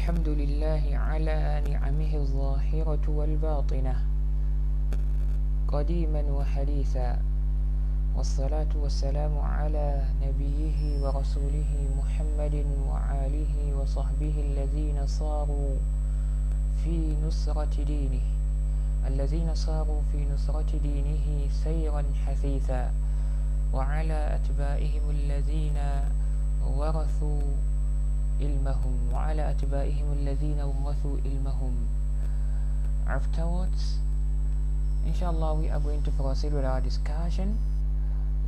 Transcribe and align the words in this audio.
الحمد 0.00 0.28
لله 0.28 0.82
على 0.96 1.62
نعمه 1.70 2.12
الظاهرة 2.14 3.04
والباطنة 3.08 3.96
قديما 5.68 6.22
وحديثا 6.22 7.18
والصلاة 8.16 8.72
والسلام 8.76 9.38
على 9.38 10.04
نبيه 10.24 10.80
ورسوله 11.04 11.72
محمد 11.98 12.64
وعاله 12.88 13.54
وصحبه 13.76 14.34
الذين 14.48 15.06
صاروا 15.06 15.76
في 16.84 17.16
نصرة 17.26 17.84
دينه 17.84 18.24
الذين 19.06 19.54
صاروا 19.54 20.00
في 20.12 20.24
نصرة 20.34 20.78
دينه 20.82 21.48
سيرا 21.64 22.04
حثيثا 22.26 22.90
وعلى 23.72 24.20
أتباعهم 24.40 25.04
الذين 25.10 25.78
ورثوا 26.76 27.42
ilmahum 28.40 29.12
wa 29.12 29.28
ala 29.30 29.54
atba'ihim 29.54 30.12
alladhina 30.16 30.66
wathu 30.84 31.20
ilmahum 31.30 31.74
afterwards 33.06 33.98
inshallah 35.06 35.54
we 35.54 35.68
are 35.68 35.80
going 35.80 36.02
to 36.02 36.10
proceed 36.12 36.52
with 36.52 36.64
our 36.64 36.80
discussion 36.80 37.58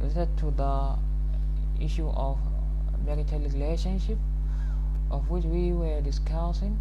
related 0.01 0.37
to 0.37 0.51
the 0.63 0.75
issue 1.81 2.09
of 2.09 2.39
marital 3.07 3.41
relationship 3.41 4.19
of 5.11 5.29
which 5.31 5.45
we 5.45 5.73
were 5.73 6.01
discussing 6.01 6.79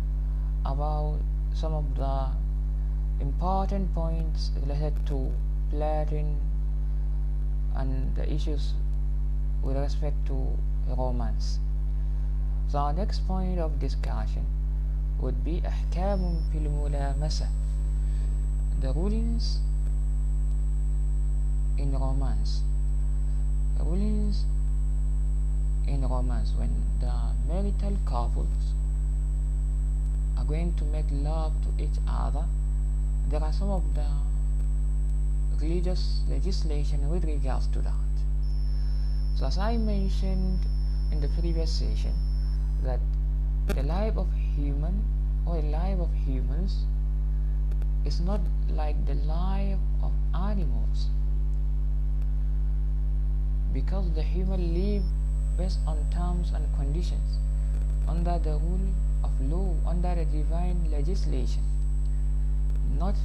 about 0.66 1.20
some 1.54 1.74
of 1.74 1.96
the 1.96 2.28
important 3.20 3.94
points 3.94 4.52
related 4.62 4.94
to 5.06 5.32
Platon 5.70 6.40
and 7.76 8.16
the 8.16 8.32
issues 8.32 8.74
with 9.64 9.78
respect 9.78 10.16
to 10.28 10.58
romance. 10.88 11.60
so 12.71 12.79
our 12.79 12.93
next 12.93 13.27
point 13.27 13.59
of 13.59 13.79
discussion 13.79 14.45
would 15.21 15.45
be 15.45 15.63
أحكام 15.63 16.37
في 16.53 16.59
الملامسة 16.59 17.49
the 18.81 18.93
rulings 18.93 19.59
in 21.79 21.93
romance 21.93 22.63
rulings 23.81 24.45
in 25.87 26.03
romance 26.07 26.53
when 26.59 26.71
the 27.01 27.13
marital 27.49 27.97
couples 28.05 28.75
are 30.37 30.45
going 30.45 30.75
to 30.75 30.85
make 30.85 31.07
love 31.11 31.53
to 31.63 31.83
each 31.83 31.99
other 32.09 32.45
there 33.31 33.43
are 33.43 33.53
some 33.53 33.71
of 33.71 33.83
the 33.95 34.07
religious 35.61 36.21
legislation 36.29 37.09
with 37.09 37.25
regards 37.25 37.67
to 37.69 37.81
that 37.81 38.15
so 39.37 39.47
as 39.47 39.57
I 39.59 39.77
mentioned 39.77 40.59
in 41.13 41.21
the 41.21 41.29
previous 41.29 41.71
session 41.71 42.13
that 42.84 43.00
the 43.68 43.84
life 43.84 44.18
of 44.18 44.28
human 44.56 45.04
or 45.46 45.62
the 45.62 45.68
life 45.68 46.00
of 46.00 46.10
humans 46.26 46.86
is 48.06 48.20
not 48.20 48.42
like 48.70 49.06
the 49.06 49.16
life 49.16 49.78
of 50.04 50.12
animals. 50.34 51.08
Because 53.74 54.12
the 54.12 54.24
human 54.24 54.74
live 54.74 55.04
based 55.58 55.80
on 55.88 55.98
terms 56.12 56.52
and 56.54 56.66
conditions 56.76 57.38
under 58.08 58.40
the 58.40 58.58
rule 58.58 58.94
of 59.24 59.32
law 59.42 59.76
under 59.88 60.16
the 60.16 60.26
divine 60.26 60.90
legislation 60.92 61.64
not 62.98 63.16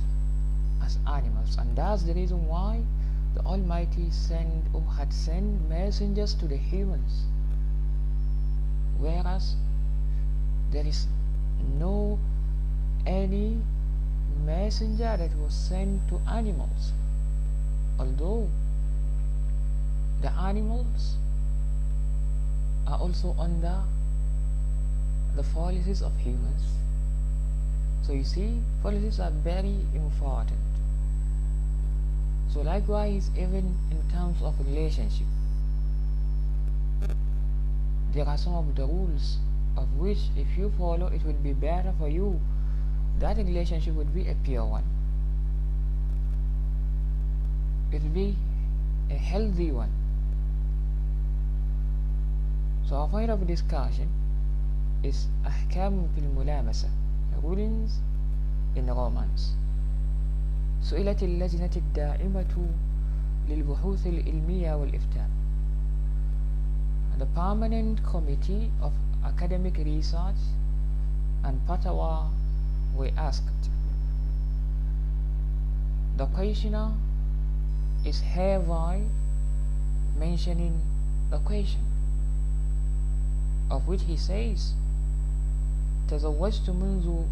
as 0.83 0.99
animals. 1.07 1.57
And 1.59 1.77
that's 1.77 2.03
the 2.03 2.15
reason 2.15 2.47
why 2.47 2.83
the 3.35 3.41
almighty 3.41 4.11
sent 4.11 4.65
or 4.73 4.83
had 4.97 5.13
sent 5.13 5.69
messengers 5.69 6.35
to 6.35 6.47
the 6.47 6.57
humans 6.57 7.25
whereas 8.99 9.55
there 10.71 10.87
is 10.87 11.07
no 11.79 12.19
any 13.07 13.59
messenger 14.45 15.17
that 15.17 15.35
was 15.37 15.55
sent 15.55 16.09
to 16.09 16.21
animals. 16.31 16.93
Although 17.99 18.49
the 20.23 20.31
animals 20.33 21.15
are 22.87 22.99
also 22.99 23.35
under 23.39 23.81
the 25.35 25.43
policies 25.43 26.03
of 26.03 26.17
humans. 26.19 26.63
So 28.03 28.13
you 28.13 28.25
see 28.25 28.61
policies 28.83 29.21
are 29.21 29.31
very 29.31 29.77
important. 29.95 30.61
So 32.53 32.61
likewise 32.63 33.31
even 33.37 33.77
in 33.91 34.11
terms 34.13 34.41
of 34.43 34.55
relationship 34.67 35.27
there 38.16 38.28
are 38.28 38.38
some 38.38 38.54
of 38.54 38.76
the 38.76 38.86
rules 38.86 39.38
of 39.78 39.88
which 39.98 40.18
if 40.38 40.58
you 40.58 40.72
follow 40.78 41.08
it 41.08 41.24
would 41.26 41.42
be 41.44 41.54
better 41.54 41.94
for 41.98 42.10
you 42.10 42.40
that 43.20 43.38
relationship 43.38 43.94
would 43.94 44.14
be 44.14 44.28
a 44.28 44.36
pure 44.44 44.66
one 44.66 44.84
it 47.92 48.02
will 48.02 48.10
be 48.10 48.36
a 49.10 49.16
healthy 49.16 49.72
one 49.72 49.92
so 52.88 52.96
our 52.96 53.08
point 53.08 53.30
of 53.30 53.46
discussion 53.48 54.08
is 55.04 55.28
أحكام 55.46 56.08
في 56.16 56.22
الملامسة 56.22 56.90
rulings 57.44 57.92
in 58.76 58.88
romance 58.90 59.56
سئلت 60.82 61.24
اللجنة 61.24 61.70
الدائمة 61.76 62.68
للبحوث 63.50 64.08
العلمية 64.08 64.74
والإفتاء 64.76 65.30
the 67.19 67.27
Permanent 67.27 68.05
Committee 68.05 68.71
of 68.83 68.93
Academic 69.25 69.79
Research 69.79 70.37
and 71.45 71.61
Fatwa 71.67 72.29
were 72.95 73.11
asked. 73.17 73.71
The 76.19 76.27
questioner 76.27 76.93
is 78.05 78.21
hereby 78.21 79.03
mentioning 80.19 80.81
the 81.31 81.39
question 81.39 81.81
of 83.71 83.89
which 83.89 84.03
he 84.03 84.17
says 84.17 84.75
تزوجت 86.09 86.71
منذ 86.71 87.25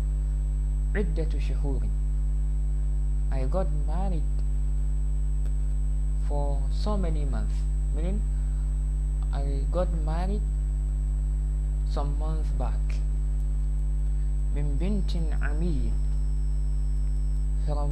عدة 0.95 1.39
شهور 1.39 1.81
I 3.31 3.45
got 3.45 3.67
married 3.87 4.23
for 6.29 6.61
so 6.73 6.97
many 6.97 7.25
months 7.25 7.55
meaning 7.95 8.21
I 9.34 9.62
got 9.72 9.92
married 10.06 10.42
some 11.94 12.10
months 12.20 12.50
back 12.60 12.98
من 14.56 14.78
بنت 14.82 15.16
عمي 15.42 15.92
from 17.66 17.92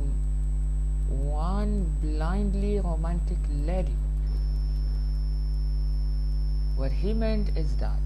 one 1.31 1.73
blindly 2.03 2.79
romantic 2.79 3.39
lady 3.69 3.95
what 6.75 6.91
he 6.91 7.13
meant 7.13 7.49
is 7.57 7.75
that 7.77 7.99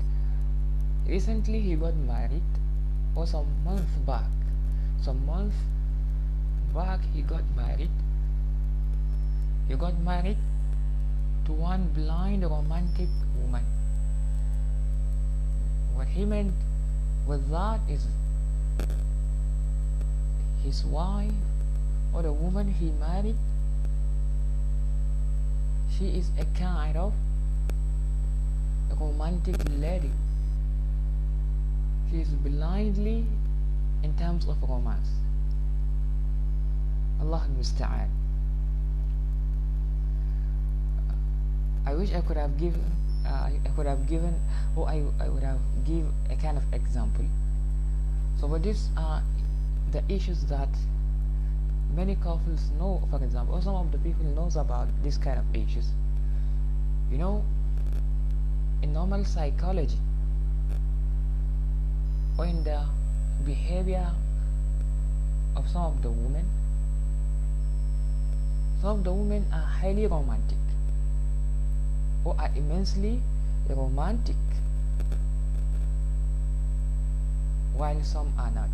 recently 1.08 1.60
he 1.68 1.76
got 1.76 1.96
married 1.96 2.62
or 3.16 3.28
some 3.28 3.50
months 3.66 3.98
back 4.12 4.32
some 5.02 5.26
months 5.26 5.58
back 6.74 7.02
he 7.14 7.22
got 7.34 7.44
married 7.58 7.92
he 9.68 9.76
got 9.76 10.00
married 10.00 10.38
to 11.47 11.53
one 11.53 11.89
blind 11.95 12.43
romantic 12.43 13.09
woman. 13.41 13.65
What 15.95 16.09
he 16.09 16.25
meant 16.25 16.53
with 17.27 17.49
that 17.51 17.81
is 17.89 18.07
his 20.65 20.85
wife 20.85 21.33
or 22.13 22.23
the 22.23 22.33
woman 22.33 22.69
he 22.69 22.91
married 22.99 23.37
she 25.97 26.09
is 26.09 26.31
a 26.39 26.45
kind 26.59 26.97
of 26.97 27.15
romantic 29.01 29.57
lady. 29.79 30.11
She 32.11 32.21
is 32.21 32.29
blindly 32.29 33.25
in 34.03 34.13
terms 34.19 34.47
of 34.47 34.57
romance. 34.63 35.09
Allah 37.21 37.47
musta'an 37.57 38.26
I 41.87 41.95
wish 41.95 42.13
I 42.13 42.21
could 42.21 42.37
have 42.37 42.59
given 42.59 42.85
uh, 43.25 43.49
I 43.65 43.71
could 43.75 43.87
have 43.87 44.07
given 44.07 44.35
or 44.77 44.89
I, 44.89 45.03
I 45.21 45.29
would 45.29 45.43
have 45.43 45.59
give 45.85 46.07
a 46.31 46.37
kind 46.37 46.59
of 46.59 46.65
example. 46.73 47.25
So 48.41 48.49
but 48.49 48.63
these 48.63 48.89
are 48.97 49.23
the 49.93 50.03
issues 50.09 50.45
that 50.47 50.69
many 51.95 52.17
couples 52.17 52.71
know 52.79 53.03
for 53.11 53.23
example 53.23 53.55
or 53.55 53.63
some 53.63 53.77
of 53.77 53.93
the 53.93 53.99
people 53.99 54.25
knows 54.25 54.57
about 54.57 54.89
this 55.03 55.17
kind 55.17 55.39
of 55.39 55.45
issues. 55.55 55.87
You 57.11 57.19
know 57.19 57.45
in 58.83 58.93
normal 58.93 59.25
psychology 59.25 59.99
or 62.39 62.47
in 62.47 62.63
the 62.65 62.85
behavior 63.45 64.11
of 65.57 65.69
some 65.69 65.83
of 65.83 66.03
the 66.03 66.11
women 66.11 66.45
some 68.83 68.99
of 68.99 69.05
the 69.05 69.13
women 69.13 69.47
are 69.53 69.67
highly 69.81 70.07
romantic 70.07 70.66
or 72.27 72.35
are 72.41 72.51
immensely 72.57 73.23
romantic 73.69 74.35
while 77.77 78.03
some 78.03 78.33
are 78.37 78.51
not. 78.51 78.71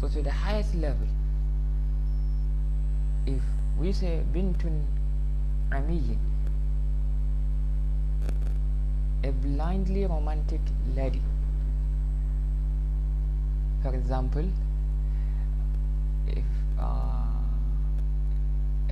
So 0.00 0.08
to 0.08 0.22
the 0.22 0.30
highest 0.30 0.76
level, 0.76 1.08
if 3.26 3.42
we 3.80 3.92
say 3.92 4.22
bintun 4.32 4.84
amiyin, 5.70 6.18
a 9.24 9.32
blindly 9.32 10.06
romantic 10.06 10.60
lady, 10.94 11.22
for 13.82 13.92
example, 13.92 14.46
if 16.28 16.44
uh, 16.78 17.27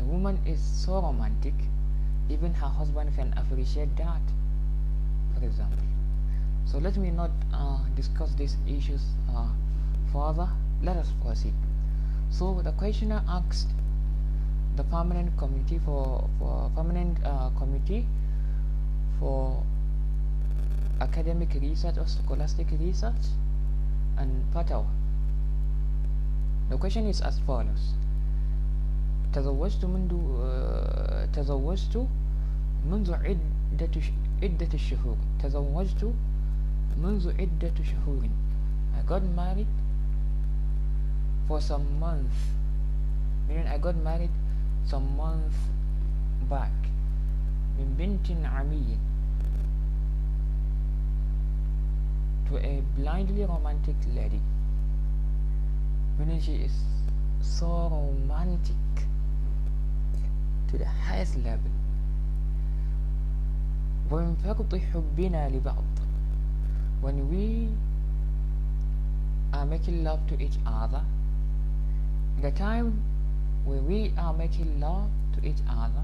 woman 0.06 0.38
is 0.46 0.60
so 0.60 1.00
romantic, 1.00 1.54
even 2.28 2.54
her 2.54 2.68
husband 2.68 3.14
can 3.16 3.32
appreciate 3.36 3.96
that, 3.96 4.20
for 5.34 5.44
example. 5.44 5.84
So 6.64 6.78
let 6.78 6.96
me 6.96 7.10
not 7.10 7.30
uh, 7.52 7.78
discuss 7.94 8.34
these 8.34 8.56
issues 8.66 9.02
uh, 9.34 9.48
further. 10.12 10.48
Let 10.82 10.96
us 10.96 11.12
proceed. 11.22 11.54
So 12.30 12.60
the 12.62 12.72
questioner 12.72 13.22
asked 13.28 13.68
the 14.76 14.84
permanent 14.84 15.36
committee 15.38 15.80
for, 15.84 16.28
for 16.38 16.70
permanent 16.74 17.18
uh, 17.24 17.50
committee 17.50 18.06
for 19.18 19.62
academic 21.00 21.54
research 21.54 21.96
or 21.98 22.06
scholastic 22.06 22.66
research 22.80 23.26
and 24.18 24.44
fatwa. 24.52 24.84
The 26.68 26.76
question 26.76 27.06
is 27.06 27.20
as 27.20 27.38
follows. 27.40 27.94
تزوجت 29.32 29.84
منذ 29.84 30.12
تزوجت 31.32 32.06
منذ 32.90 33.14
عدة 33.14 34.00
عدة 34.42 34.72
الشهور 34.74 35.16
تزوجت 35.42 36.12
منذ 37.02 37.32
عدة 37.40 37.76
شهور 37.82 38.28
I 38.96 39.02
got 39.08 39.22
married 39.22 39.72
for 41.46 41.60
some 41.60 41.86
months 42.00 42.38
meaning 43.48 43.66
I 43.68 43.78
got 43.78 43.96
married 43.96 44.30
some 44.84 45.16
months 45.16 45.56
back 46.50 46.72
من 47.78 47.94
بنت 47.98 48.46
عمي 48.46 48.98
to 52.48 52.56
a 52.58 52.80
blindly 52.96 53.44
romantic 53.44 53.96
lady 54.14 54.40
meaning 56.18 56.40
she 56.40 56.54
is 56.66 56.72
so 57.40 57.88
romantic 57.90 59.05
to 60.71 60.77
the 60.77 60.85
highest 60.85 61.35
level 61.37 61.71
ومن 64.11 64.35
فرط 64.43 64.75
حبنا 64.75 65.49
لبعض 65.49 65.83
when 67.01 67.29
we 67.31 67.67
are 69.53 69.65
making 69.65 70.03
love 70.03 70.19
to 70.27 70.35
each 70.43 70.57
other 70.65 71.01
the 72.41 72.51
time 72.51 73.01
when 73.65 73.85
we 73.87 74.11
are 74.17 74.33
making 74.33 74.79
love 74.79 75.07
to 75.35 75.47
each 75.47 75.61
other 75.69 76.03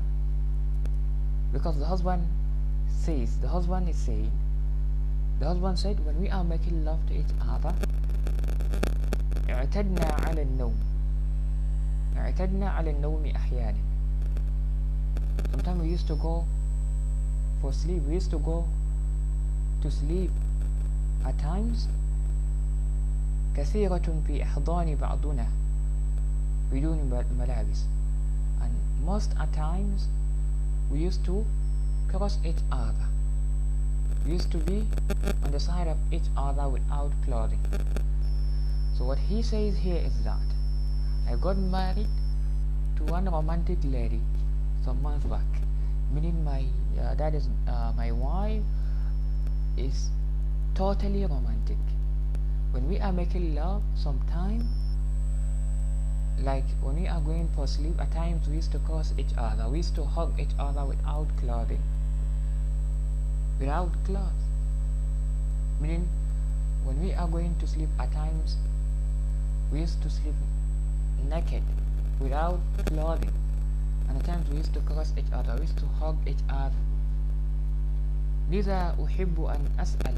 because 1.54 1.78
the 1.80 1.86
husband 1.86 2.24
says 2.90 3.38
the 3.40 3.48
husband 3.48 3.90
is 3.90 3.96
saying 3.98 4.32
the 5.40 5.46
husband 5.46 5.78
said 5.80 5.98
when 6.06 6.20
we 6.22 6.30
are 6.30 6.44
making 6.44 6.84
love 6.86 7.00
to 7.08 7.14
each 7.14 7.34
other 7.54 7.74
اعتدنا 9.50 10.06
على 10.28 10.42
النوم 10.42 10.76
اعتدنا 12.18 12.70
على 12.70 12.92
النوم 12.92 13.26
أحيانا 13.36 13.78
sometimes 15.52 15.82
we 15.82 15.88
used 15.88 16.08
to 16.08 16.16
go 16.16 16.46
for 17.62 17.74
sleep 17.74 18.02
we 18.08 18.14
used 18.14 18.32
to 18.32 18.40
go 18.40 18.66
to 19.82 19.92
sleep 19.92 20.32
at 21.26 21.38
times 21.40 21.88
كثيرة 23.58 24.22
في 24.28 24.44
إحضان 24.44 24.96
بعضنا 24.96 25.48
بدون 26.72 27.26
ملابس 27.40 27.86
and 28.62 28.72
most 29.06 29.32
at 29.40 29.52
times 29.54 30.08
we 30.92 31.00
used 31.00 31.26
to 31.26 31.46
cross 32.08 32.38
each 32.46 32.62
other 32.72 33.08
we 34.26 34.34
used 34.34 34.52
to 34.52 34.58
be 34.58 34.86
on 35.44 35.52
the 35.52 35.60
side 35.60 35.88
of 35.88 35.98
each 36.12 36.30
other 36.38 36.68
without 36.70 37.12
clothing 37.26 37.60
so 38.98 39.06
what 39.06 39.18
he 39.18 39.42
says 39.42 39.78
here 39.78 40.02
is 40.10 40.14
that 40.24 40.48
I 41.30 41.36
got 41.36 41.58
married 41.58 42.08
to 42.98 43.04
one 43.04 43.26
romantic 43.26 43.80
lady 43.84 44.22
some 44.85 45.03
months 45.03 45.25
back. 45.27 45.47
Meaning 46.13 46.45
my 46.45 46.65
uh, 47.01 47.15
that 47.15 47.35
is 47.35 47.49
uh, 47.69 47.93
my 47.97 48.13
wife 48.13 48.63
is 49.77 50.11
totally 50.75 51.23
romantic. 51.23 51.79
When 52.73 52.89
we 52.89 52.99
are 53.01 53.13
making 53.13 53.55
love 53.55 53.83
sometime 53.95 54.67
like 56.39 56.65
when 56.83 57.01
we 57.01 57.07
are 57.07 57.21
going 57.21 57.49
for 57.55 57.67
sleep 57.67 58.01
at 58.01 58.11
times 58.13 58.49
we 58.49 58.57
used 58.57 58.73
to 58.73 58.79
cross 58.81 59.13
each 59.19 59.33
other. 59.37 59.69
We 59.69 59.79
used 59.79 59.95
to 59.97 60.05
hug 60.05 60.39
each 60.41 60.55
other 60.59 60.85
without 60.85 61.29
clothing. 61.39 61.83
Without 63.61 63.93
clothes. 64.05 64.49
Meaning 65.81 66.09
when 66.85 67.01
we 67.03 67.13
are 67.15 67.29
going 67.29 67.55
to 67.61 67.67
sleep 67.67 67.89
at 67.99 68.13
times 68.13 68.57
we 69.71 69.81
used 69.81 70.03
to 70.03 70.11
sleep 70.11 70.35
naked 71.29 71.63
without 72.21 72.59
clothing 72.87 73.33
and 74.12 74.18
at 74.18 74.26
times 74.26 74.50
we 74.50 74.58
used 74.58 74.74
to 74.74 74.80
cross 74.82 75.14
each 75.18 75.32
other 75.34 75.54
we 75.56 75.62
used 75.62 75.78
to 75.78 75.86
hug 76.00 76.16
each 76.28 76.44
other 76.50 76.82
لذا 78.52 78.96
أحب 79.06 79.36
أن 79.46 79.62
أسأل 79.80 80.16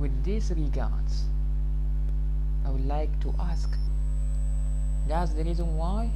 with 0.00 0.12
these 0.24 0.50
regards 0.52 1.24
I 2.64 2.70
would 2.70 2.86
like 2.86 3.10
to 3.20 3.34
ask 3.40 3.76
that's 5.08 5.32
the 5.32 5.44
reason 5.44 5.76
why 5.76 6.10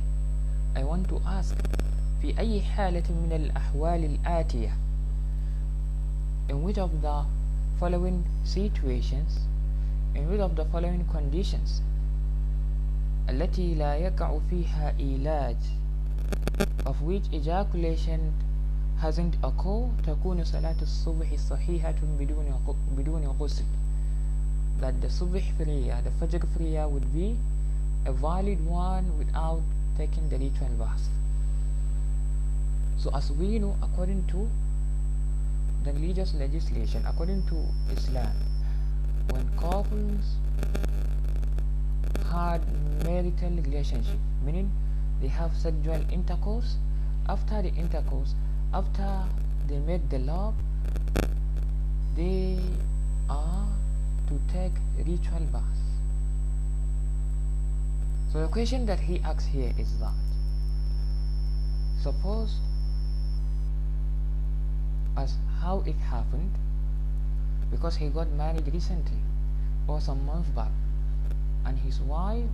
I 0.77 0.85
want 0.85 1.09
to 1.09 1.21
ask 1.27 1.55
في 2.23 2.39
أي 2.39 2.63
حالة 2.63 3.03
من 3.11 3.33
الأحوال 3.33 4.05
الآتية 4.05 4.73
in 6.51 6.63
which 6.63 6.79
of 6.79 6.91
the 7.03 7.25
following 7.81 8.25
situations 8.45 9.39
in 10.15 10.29
which 10.31 10.41
of 10.41 10.55
the 10.57 10.65
following 10.67 11.05
conditions 11.13 11.81
التي 13.29 13.75
لا 13.75 13.95
يقع 13.97 14.39
فيها 14.51 14.93
إيلاج 15.01 15.57
of 16.87 17.01
which 17.03 17.25
ejaculation 17.33 18.33
hasn't 19.01 19.35
occurred 19.43 19.91
تكون 20.07 20.45
صلاة 20.45 20.77
الصبح 20.83 21.35
صحيحة 21.35 21.95
بدون 22.19 22.47
بدون 22.97 23.27
غسل 23.41 23.65
that 24.81 25.01
the 25.01 25.09
subh 25.09 25.45
prayer 25.57 26.01
the 26.05 26.11
fajr 26.21 26.41
prayer 26.57 26.89
would 26.89 27.13
be 27.13 27.37
a 28.07 28.13
valid 28.13 28.61
one 28.67 29.05
without 29.19 29.61
taking 29.97 30.29
the 30.29 30.39
ritual 30.39 30.73
bath 30.79 31.09
so 32.97 33.11
as 33.15 33.31
we 33.33 33.59
know 33.59 33.77
according 33.83 34.25
to 34.33 34.49
the 35.85 35.93
religious 35.93 36.35
legislation 36.35 37.05
according 37.07 37.43
to 37.47 37.57
Islam 37.97 38.33
when 39.31 39.45
couples 39.59 40.37
had 42.33 42.61
marital 43.05 43.51
relationship 43.69 44.19
meaning 44.45 44.71
they 45.26 45.32
have 45.32 45.56
sexual 45.58 46.02
intercourse. 46.12 46.78
After 47.28 47.64
the 47.64 47.74
intercourse 47.74 48.36
after 48.76 49.24
they 49.68 49.78
make 49.80 50.08
the 50.10 50.20
love 50.20 50.54
they 52.16 52.60
are 53.30 53.68
to 54.28 54.40
take 54.52 54.74
ritual 54.98 55.48
bath 55.54 55.82
so 58.32 58.42
the 58.42 58.48
question 58.50 58.86
that 58.86 59.00
he 59.00 59.20
asks 59.22 59.46
here 59.46 59.74
is 59.80 59.98
that 60.00 60.14
suppose 62.04 62.58
as 65.18 65.38
how 65.62 65.82
it 65.86 65.96
happened 65.96 66.52
because 67.72 67.96
he 67.96 68.10
got 68.10 68.30
married 68.32 68.70
recently 68.74 69.24
or 69.88 70.02
some 70.02 70.24
months 70.26 70.50
back 70.50 70.72
and 71.66 71.80
his 71.80 72.00
wife 72.02 72.46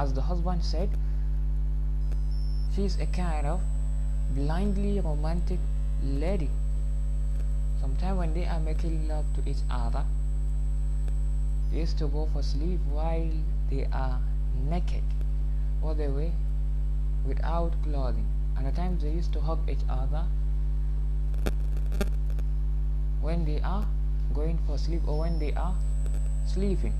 as 0.00 0.12
the 0.12 0.20
husband 0.20 0.62
said 0.64 0.90
she's 2.74 2.98
a 3.00 3.06
kind 3.06 3.46
of 3.46 3.60
blindly 4.34 5.00
romantic 5.00 5.58
lady. 6.04 6.50
Sometimes 7.80 8.18
when 8.18 8.34
they 8.34 8.46
are 8.46 8.60
making 8.60 9.08
love 9.08 9.24
to 9.34 9.50
each 9.50 9.62
other 9.70 10.04
they 11.72 11.80
used 11.80 11.98
to 11.98 12.06
go 12.06 12.28
for 12.32 12.42
sleep 12.42 12.80
while 12.90 13.30
they 13.70 13.86
are 13.92 14.20
naked 14.68 15.02
all 15.82 15.94
the 15.94 16.08
way 16.08 16.32
without 17.26 17.72
clothing. 17.82 18.26
And 18.56 18.66
at 18.66 18.76
times 18.76 19.02
they 19.02 19.10
used 19.10 19.32
to 19.32 19.40
hug 19.40 19.58
each 19.70 19.84
other 19.88 20.24
when 23.22 23.44
they 23.44 23.60
are 23.62 23.86
going 24.34 24.58
for 24.66 24.76
sleep 24.76 25.00
or 25.06 25.20
when 25.20 25.38
they 25.38 25.52
are 25.54 25.74
sleeping. 26.46 26.92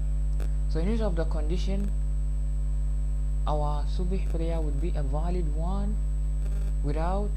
So 0.71 0.81
in 0.81 0.89
each 0.89 1.01
of 1.01 1.17
the 1.17 1.25
condition 1.27 1.91
our 3.47 3.85
subh 3.95 4.31
prayer 4.31 4.61
would 4.61 4.81
be 4.81 4.93
a 4.97 5.03
valid 5.03 5.55
one 5.57 5.97
without 6.85 7.31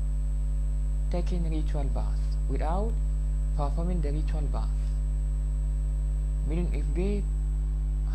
taking 1.12 1.50
ritual 1.50 1.90
bath 2.00 2.38
without 2.50 2.94
performing 3.58 4.02
the 4.02 4.12
ritual 4.12 4.48
bath 4.54 4.70
meaning 6.48 6.70
if 6.74 6.96
they 6.96 7.24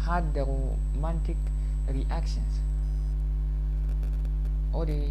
had 0.06 0.32
the 0.34 0.44
romantic 0.44 1.36
reactions 1.88 2.60
or 4.72 4.86
they 4.86 5.04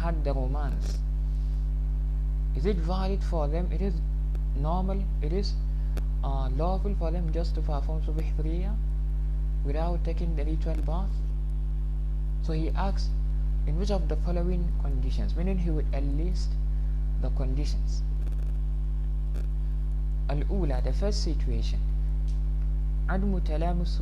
had 0.00 0.24
the 0.24 0.32
romance 0.32 0.98
is 2.58 2.66
it 2.66 2.76
valid 2.76 3.22
for 3.22 3.46
them? 3.46 3.70
It 3.72 3.80
is 3.80 3.94
normal. 4.56 5.00
It 5.22 5.32
is 5.32 5.52
uh, 6.24 6.48
lawful 6.56 6.94
for 6.98 7.12
them 7.12 7.32
just 7.32 7.54
to 7.54 7.60
perform 7.60 8.02
subh 8.02 8.30
prayer 8.38 8.72
without 9.64 10.02
taking 10.08 10.34
the 10.34 10.44
ritual 10.44 10.80
bath 10.88 11.12
so 12.43 12.53
he 12.53 12.69
asks 12.71 13.09
in 13.67 13.77
which 13.79 13.91
of 13.91 14.07
the 14.07 14.15
following 14.17 14.67
conditions 14.81 15.35
meaning 15.35 15.57
he 15.57 15.69
would 15.69 15.87
enlist 15.93 16.49
the 17.21 17.29
conditions 17.31 18.01
الأولى 20.29 20.81
the 20.83 20.93
first 20.93 21.23
situation 21.23 21.79
عدم 23.09 23.37
تلامس 23.39 24.01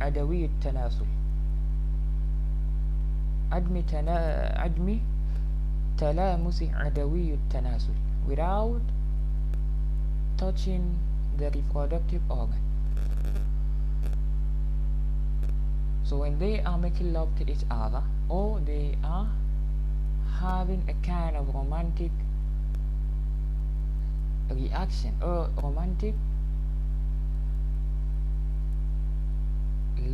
عدوي 0.00 0.44
التناسل 0.44 1.06
عدم 3.52 3.80
تنا... 3.80 4.16
عدم 4.58 4.98
تلامس 5.98 6.62
عدوي 6.62 7.34
التناسل 7.34 7.94
without 8.28 8.80
touching 10.38 10.82
the 11.38 11.50
reproductive 11.50 12.22
organ 12.30 12.62
so 16.13 16.19
when 16.19 16.37
they 16.37 16.61
are 16.61 16.77
making 16.77 17.11
love 17.11 17.29
to 17.37 17.51
each 17.51 17.63
other 17.71 18.03
or 18.29 18.59
they 18.59 18.95
are 19.03 19.27
having 20.39 20.83
a 20.87 20.93
kind 21.05 21.35
of 21.35 21.47
romantic 21.55 22.11
reaction 24.51 25.15
or 25.23 25.49
romantic 25.63 26.13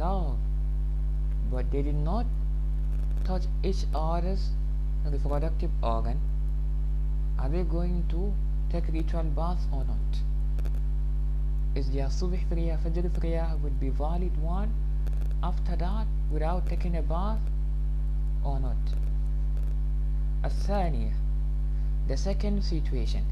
love 0.03 0.38
but 1.51 1.70
they 1.70 1.82
did 1.82 2.01
not 2.10 2.25
touch 3.25 3.44
each 3.62 3.84
other's 3.94 4.51
reproductive 5.06 5.72
organ 5.84 6.18
are 7.38 7.50
they 7.50 7.63
going 7.63 8.06
to 8.08 8.34
take 8.72 8.88
ritual 8.94 9.24
bath 9.24 9.65
or 9.74 9.84
not? 9.84 10.20
Is 11.75 11.89
their 11.91 12.08
subh 12.08 12.48
prayer 12.50 12.77
fajr 12.86 13.10
prayer 13.20 13.50
would 13.63 13.82
be 13.82 13.89
valid 13.89 14.41
one 14.41 14.72
after 15.43 15.76
that 15.76 16.07
without 16.31 16.67
taking 16.67 16.97
a 16.97 17.03
bath 17.03 17.41
or 18.45 18.59
not 18.61 18.76
الثانية 20.45 21.12
the 22.09 22.17
second 22.17 22.62
situation 22.62 23.25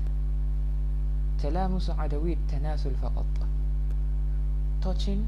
تلامس 1.42 1.90
عدوي 1.90 2.32
التناسل 2.32 2.94
فقط 3.02 3.26
touching 4.80 5.26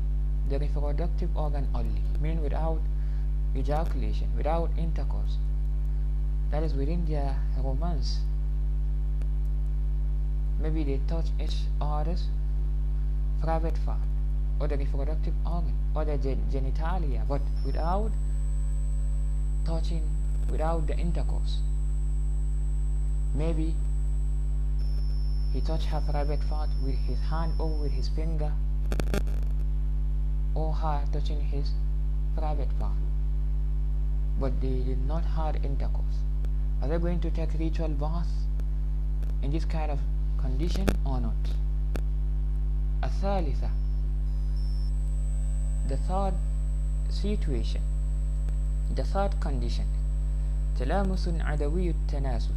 the 0.51 0.59
reproductive 0.59 1.37
organ 1.37 1.67
only 1.75 2.03
meaning 2.23 2.43
without 2.43 2.81
ejaculation 3.57 4.29
without 4.37 4.71
intercourse 4.79 5.39
that 6.51 6.63
is 6.63 6.75
within 6.75 7.05
their 7.07 7.37
romance 7.63 8.21
maybe 10.61 10.85
they 10.85 11.01
touch 11.09 11.27
each 11.41 11.57
other's 11.81 12.25
private 13.41 13.79
part 13.85 14.08
or 14.61 14.69
the 14.69 14.77
reproductive 14.77 15.35
organ 15.45 15.75
or 15.95 16.05
the 16.05 16.17
gen 16.19 16.43
genitalia 16.51 17.23
but 17.29 17.41
without 17.65 18.11
touching 19.65 20.03
without 20.51 20.87
the 20.87 20.97
intercourse 20.97 21.59
maybe 23.35 23.75
he 25.53 25.61
touched 25.61 25.87
her 25.87 26.03
private 26.11 26.41
part 26.49 26.69
with 26.85 26.97
his 27.09 27.19
hand 27.31 27.53
or 27.59 27.69
with 27.69 27.93
his 27.93 28.09
finger 28.09 28.53
or 30.55 30.73
her 30.73 31.01
touching 31.13 31.41
his 31.41 31.73
private 32.37 32.79
part 32.79 32.93
but 34.41 34.61
they 34.61 34.77
did 34.91 35.07
not 35.07 35.25
have 35.25 35.57
intercourse 35.65 36.19
are 36.83 36.89
they 36.89 36.99
going 36.99 37.21
to 37.21 37.31
take 37.31 37.53
ritual 37.59 37.89
bath 37.89 38.29
in 39.43 39.51
this 39.51 39.65
kind 39.65 39.91
of 39.91 39.99
condition 40.41 40.87
or 41.05 41.21
not 41.21 41.35
الثالثة 43.03 43.71
the 45.89 45.97
third 46.09 46.35
situation 47.11 47.83
the 48.95 49.05
third 49.05 49.41
condition 49.41 49.87
تلامس 50.79 51.29
عدوي 51.29 51.91
التناسل 51.91 52.55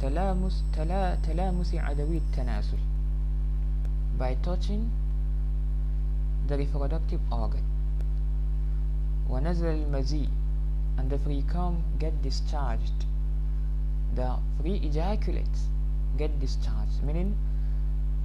تلامس 0.00 0.64
تلا 0.72 1.14
تلامس 1.14 1.74
عدوي 1.74 2.16
التناسل 2.16 2.78
by 4.18 4.34
touching 4.46 4.82
the 6.48 6.56
reproductive 6.56 7.20
organ 7.30 7.64
ونزل 9.30 9.66
المزي 9.66 10.28
and 10.98 11.10
the 11.10 11.18
free 11.18 11.42
cum 11.52 11.74
get 11.98 12.22
discharged 12.22 13.06
the 14.16 14.28
free 14.60 14.76
ejaculates 14.88 15.60
get 16.18 16.40
discharged 16.40 17.02
meaning 17.06 17.36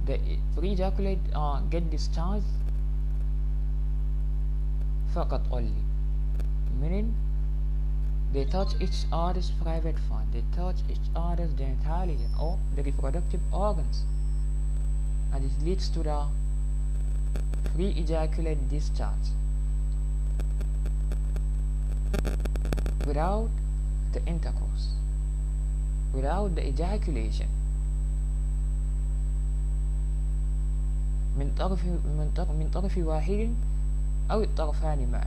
the 0.06 0.18
free 0.54 0.72
ejaculate 0.72 1.20
uh, 1.34 1.60
get 1.70 1.90
discharged 1.90 2.46
فقط 5.15 5.41
only 5.51 5.83
meaning 6.81 7.15
they 8.33 8.45
touch 8.45 8.73
each 8.79 9.05
other's 9.11 9.51
private 9.63 9.95
part 10.09 10.25
they 10.33 10.43
touch 10.55 10.75
each 10.89 11.07
other's 11.15 11.51
genitalia 11.53 12.27
or 12.39 12.57
the 12.75 12.83
reproductive 12.83 13.41
organs 13.51 14.03
and 15.33 15.45
it 15.45 15.65
leads 15.65 15.89
to 15.89 16.03
the 16.03 16.19
free 17.73 17.93
ejaculate 17.97 18.69
discharge 18.69 19.27
without 23.05 23.49
the 24.13 24.21
intercourse 24.25 24.87
without 26.13 26.55
the 26.55 26.67
ejaculation 26.67 27.47
من 31.37 31.51
طرف 31.57 31.85
من 31.85 32.31
طرف 32.35 32.49
من 32.49 32.69
طرف 32.73 32.97
واحد 32.97 33.53
Oh, 34.29 34.41
it 34.41 34.59
of 34.59 34.83
anime. 34.83 35.21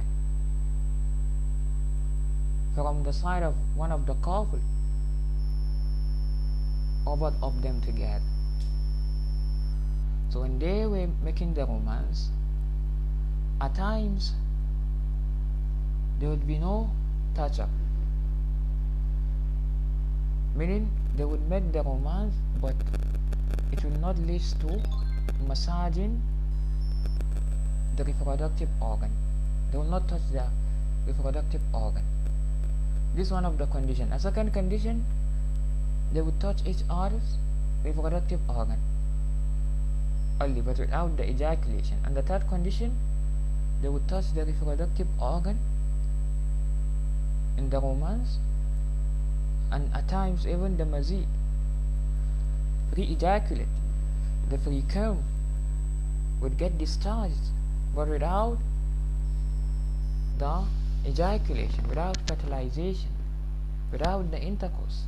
From 2.74 3.02
the 3.02 3.12
side 3.12 3.42
of 3.42 3.54
one 3.74 3.92
of 3.92 4.04
the 4.04 4.14
couple, 4.14 4.60
or 7.06 7.16
both 7.16 7.34
of 7.42 7.62
them 7.62 7.80
together. 7.80 8.20
So 10.28 10.42
when 10.42 10.58
they 10.58 10.86
were 10.86 11.08
making 11.24 11.54
the 11.54 11.64
romance, 11.64 12.28
at 13.60 13.74
times 13.74 14.34
there 16.20 16.28
would 16.28 16.46
be 16.46 16.58
no 16.58 16.90
touch 17.34 17.58
up. 17.58 17.70
Meaning 20.54 20.90
they 21.16 21.24
would 21.24 21.48
make 21.48 21.72
the 21.72 21.82
romance 21.82 22.34
but 22.60 22.74
it 23.72 23.82
will 23.82 23.98
not 23.98 24.18
lead 24.18 24.42
to 24.60 24.82
massaging 25.48 26.20
the 28.00 28.12
reproductive 28.12 28.68
organ. 28.80 29.10
They 29.70 29.78
will 29.78 29.92
not 29.94 30.08
touch 30.08 30.22
the 30.32 30.44
reproductive 31.06 31.60
organ. 31.74 32.04
This 33.14 33.26
is 33.26 33.32
one 33.32 33.44
of 33.44 33.58
the 33.58 33.66
condition. 33.66 34.10
A 34.12 34.18
second 34.18 34.52
condition 34.54 35.04
they 36.12 36.22
would 36.22 36.40
touch 36.40 36.62
each 36.66 36.82
other's 36.88 37.36
reproductive 37.84 38.40
organ 38.48 38.78
only 40.40 40.62
but 40.62 40.78
without 40.78 41.16
the 41.18 41.28
ejaculation. 41.28 41.98
And 42.04 42.16
the 42.16 42.22
third 42.22 42.48
condition 42.48 42.96
they 43.82 43.88
would 43.88 44.08
touch 44.08 44.32
the 44.34 44.46
reproductive 44.46 45.06
organ 45.20 45.58
in 47.58 47.68
the 47.68 47.80
romance 47.80 48.38
and 49.72 49.94
at 49.94 50.08
times 50.08 50.46
even 50.46 50.76
the 50.78 50.84
mazi 50.84 51.24
pre-ejaculate 52.92 53.68
the 54.48 54.58
free 54.58 54.82
cum 54.88 55.22
would 56.40 56.56
get 56.58 56.78
discharged 56.78 57.50
but 57.94 58.08
without 58.08 58.58
the 60.38 60.64
ejaculation 61.06 61.88
without 61.88 62.16
fertilization 62.28 63.10
without 63.90 64.30
the 64.30 64.38
intercourse. 64.38 65.02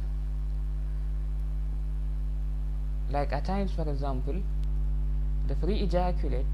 Like 3.10 3.32
at 3.32 3.44
times 3.44 3.72
for 3.72 3.88
example 3.88 4.42
the 5.48 5.54
free 5.56 5.80
ejaculate 5.80 6.46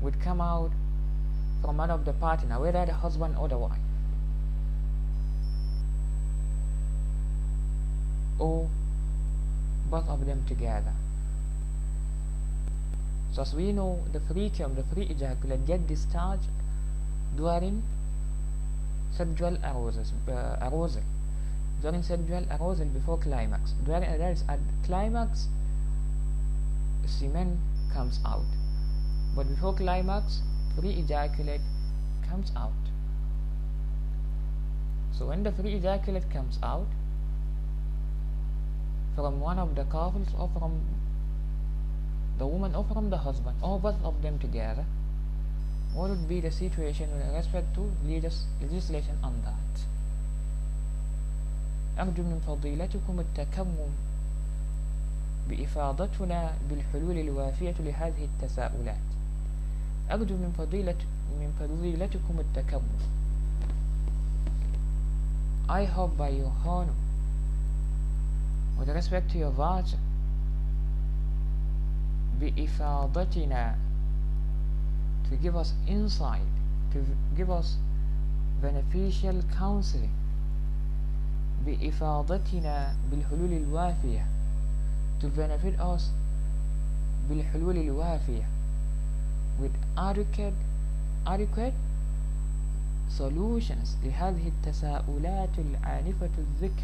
would 0.00 0.20
come 0.20 0.40
out 0.40 0.70
from 1.62 1.76
one 1.78 1.90
of 1.90 2.04
the 2.04 2.12
partner 2.12 2.60
whether 2.60 2.84
the 2.86 2.92
husband 2.92 3.36
or 3.38 3.48
the 3.48 3.58
wife. 3.58 3.78
Or 8.38 8.68
both 9.90 10.08
of 10.08 10.26
them 10.26 10.44
together 10.46 10.92
so 13.34 13.42
as 13.42 13.52
we 13.52 13.72
know 13.72 14.00
the 14.12 14.20
free 14.20 14.48
cum 14.56 14.74
the 14.76 14.84
free 14.94 15.06
ejaculate 15.06 15.66
get 15.66 15.86
discharged 15.88 16.48
during 17.36 17.82
sexual 19.16 19.56
arousal, 19.64 20.04
uh, 20.28 20.56
arousal. 20.62 21.02
During 21.82 22.02
sexual 22.02 22.44
arousal 22.50 22.86
before 22.86 23.18
climax. 23.18 23.74
During 23.84 24.02
is 24.04 24.44
at 24.48 24.60
climax 24.84 25.48
semen 27.06 27.60
comes 27.92 28.20
out. 28.24 28.46
But 29.36 29.48
before 29.48 29.74
climax 29.74 30.40
free 30.78 30.94
ejaculate 30.94 31.60
comes 32.28 32.52
out. 32.56 32.72
So 35.12 35.26
when 35.26 35.42
the 35.42 35.52
free 35.52 35.74
ejaculate 35.74 36.30
comes 36.30 36.58
out 36.62 36.86
from 39.14 39.40
one 39.40 39.58
of 39.58 39.74
the 39.76 39.84
couples 39.84 40.28
or 40.38 40.50
from 40.58 40.80
the 42.38 42.46
woman 42.46 42.74
or 42.74 42.84
from 42.84 43.10
the 43.10 43.18
husband 43.18 43.56
or 43.62 43.78
both 43.78 44.02
of 44.04 44.22
them 44.22 44.38
together 44.38 44.84
what 45.94 46.10
would 46.10 46.28
be 46.28 46.40
the 46.40 46.50
situation 46.50 47.08
with 47.16 47.34
respect 47.34 47.74
to 47.74 47.82
legislation 48.60 49.16
on 49.22 49.34
that 49.44 49.86
أرجو 51.98 52.22
من 52.22 52.40
فضيلتكم 52.46 53.20
التكرم 53.20 53.76
بإفاضتنا 55.48 56.52
بالحلول 56.70 57.18
الوافية 57.18 57.74
لهذه 57.80 58.24
التساؤلات 58.24 59.06
أرجو 60.10 60.34
من 60.34 60.52
فضيلة 60.58 60.96
من 61.40 61.52
فضيلتكم 61.60 62.40
التكرم 62.40 62.82
I 65.68 65.84
hope 65.84 66.16
by 66.18 66.28
your 66.28 66.52
honor 66.66 66.98
with 68.78 68.88
respect 68.88 69.30
to 69.30 69.38
your 69.38 69.50
virtue 69.50 70.03
بإفاضتنا 72.43 73.75
to 75.29 75.35
give 75.43 75.55
us 75.55 75.73
insight 75.87 76.49
to 76.93 76.97
give 77.37 77.49
us 77.51 77.77
beneficial 78.61 79.41
counseling 79.59 80.13
بإفاضتنا 81.65 82.95
بالحلول 83.11 83.53
الوافية 83.53 84.25
to 85.21 85.25
benefit 85.27 85.79
us 85.79 86.01
بالحلول 87.29 87.77
الوافية 87.77 88.43
with 89.61 89.71
adequate 89.97 90.53
adequate 91.27 91.73
solutions 93.17 93.87
لهذه 94.03 94.47
التساؤلات 94.47 95.59
العانفة 95.59 96.29
الذكر 96.37 96.83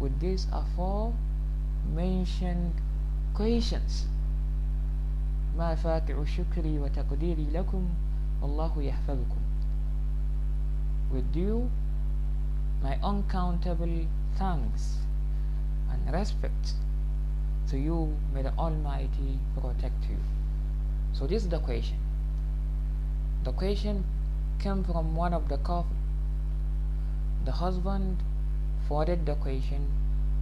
with 0.00 0.20
these 0.20 0.46
aforementioned 0.52 2.72
questions 3.34 4.06
ما 5.58 5.74
فاتع 5.74 6.24
شكري 6.24 6.78
وتقديري 6.78 7.46
لكم 7.52 7.88
والله 8.42 8.82
يحفظكم 8.82 9.40
with 11.12 11.36
you 11.36 11.70
my 12.82 12.98
uncountable 13.02 14.06
thanks 14.38 14.98
and 15.90 16.12
respect 16.12 16.74
to 17.70 17.78
you 17.78 18.16
may 18.34 18.42
the 18.42 18.52
Almighty 18.58 19.38
protect 19.60 20.10
you 20.10 20.18
so 21.12 21.26
this 21.26 21.42
is 21.44 21.48
the 21.48 21.60
question 21.60 21.98
the 23.44 23.52
question 23.52 24.04
came 24.58 24.82
from 24.82 25.14
one 25.14 25.32
of 25.32 25.48
the 25.48 25.58
couple 25.58 25.96
the 27.44 27.52
husband 27.52 28.22
forwarded 28.88 29.24
the 29.26 29.34
question 29.36 29.86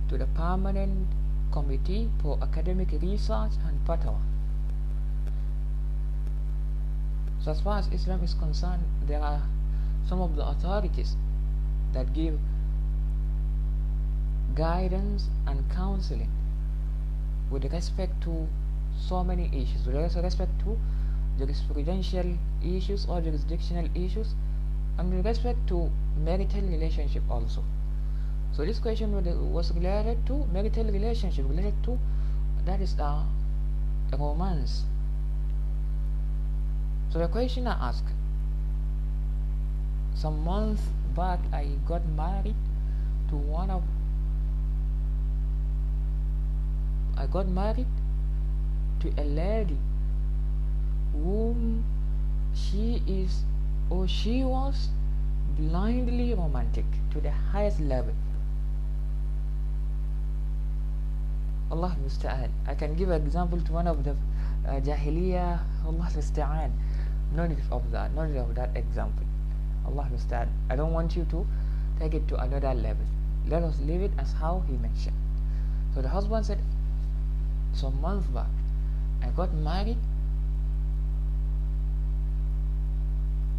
to 0.08 0.16
the 0.16 0.26
permanent 0.26 1.06
committee 1.51 2.09
for 2.21 2.37
academic 2.41 2.91
research 3.01 3.51
and 3.67 3.79
fatwa. 3.85 4.17
So 7.39 7.51
as 7.51 7.61
far 7.61 7.79
as 7.79 7.87
Islam 7.87 8.23
is 8.23 8.33
concerned 8.33 8.83
there 9.07 9.21
are 9.21 9.41
some 10.07 10.21
of 10.21 10.35
the 10.35 10.45
authorities 10.45 11.15
that 11.93 12.13
give 12.13 12.39
guidance 14.55 15.29
and 15.45 15.69
counseling 15.71 16.31
with 17.49 17.71
respect 17.71 18.21
to 18.23 18.47
so 18.99 19.23
many 19.23 19.47
issues. 19.53 19.85
With 19.85 20.15
respect 20.15 20.51
to 20.65 20.77
jurisprudential 21.39 22.37
issues 22.63 23.05
or 23.05 23.21
jurisdictional 23.21 23.87
issues 23.95 24.33
and 24.97 25.13
with 25.15 25.25
respect 25.25 25.67
to 25.67 25.89
marital 26.17 26.61
relationship 26.61 27.23
also 27.29 27.63
so 28.57 28.65
this 28.65 28.79
question 28.79 29.11
was 29.53 29.71
related 29.73 30.25
to 30.25 30.43
marital 30.51 30.85
relationship 30.85 31.45
related 31.47 31.75
to 31.83 31.97
that 32.65 32.81
is 32.81 32.95
a 32.99 33.23
romance 34.17 34.83
so 37.11 37.19
the 37.19 37.27
question 37.27 37.67
I 37.67 37.89
asked 37.89 38.15
some 40.15 40.43
months 40.43 40.81
back 41.15 41.39
I 41.53 41.67
got 41.87 42.01
married 42.07 42.55
to 43.29 43.35
one 43.35 43.69
of 43.69 43.83
I 47.15 47.27
got 47.27 47.47
married 47.47 47.87
to 49.01 49.13
a 49.21 49.23
lady 49.23 49.77
whom 51.13 51.83
she 52.55 53.03
is 53.05 53.43
or 53.91 54.07
she 54.07 54.43
was 54.43 54.89
blindly 55.59 56.33
romantic 56.33 56.85
to 57.11 57.21
the 57.21 57.31
highest 57.31 57.79
level. 57.79 58.13
Allah 61.69 61.95
musta'an. 62.03 62.49
I 62.65 62.75
can 62.75 62.95
give 62.95 63.09
an 63.09 63.21
example 63.25 63.59
to 63.59 63.71
one 63.71 63.87
of 63.87 64.03
the 64.03 64.11
uh, 64.67 64.79
Jahiliyyah. 64.79 65.59
Allah 65.85 66.09
musta'an. 66.15 66.71
No 67.35 67.45
need 67.45 67.59
of 67.71 67.91
that. 67.91 68.13
No 68.13 68.25
need 68.25 68.37
of 68.37 68.55
that 68.55 68.75
example. 68.75 69.25
Allah 69.85 70.07
musta'an. 70.11 70.47
I 70.69 70.75
don't 70.75 70.93
want 70.93 71.15
you 71.15 71.25
to 71.31 71.45
take 71.99 72.13
it 72.13 72.27
to 72.29 72.39
another 72.39 72.73
level. 72.73 73.05
Let 73.47 73.63
us 73.63 73.79
leave 73.81 74.01
it 74.01 74.11
as 74.17 74.33
how 74.33 74.63
he 74.67 74.77
mentioned. 74.77 75.15
So 75.93 76.01
the 76.01 76.09
husband 76.09 76.45
said, 76.45 76.59
some 77.73 77.99
months 78.01 78.27
back, 78.27 78.47
I 79.21 79.27
got 79.29 79.53
married 79.53 79.97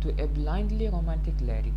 to 0.03 0.23
a 0.23 0.27
blindly 0.27 0.89
romantic 0.89 1.35
lady. 1.41 1.73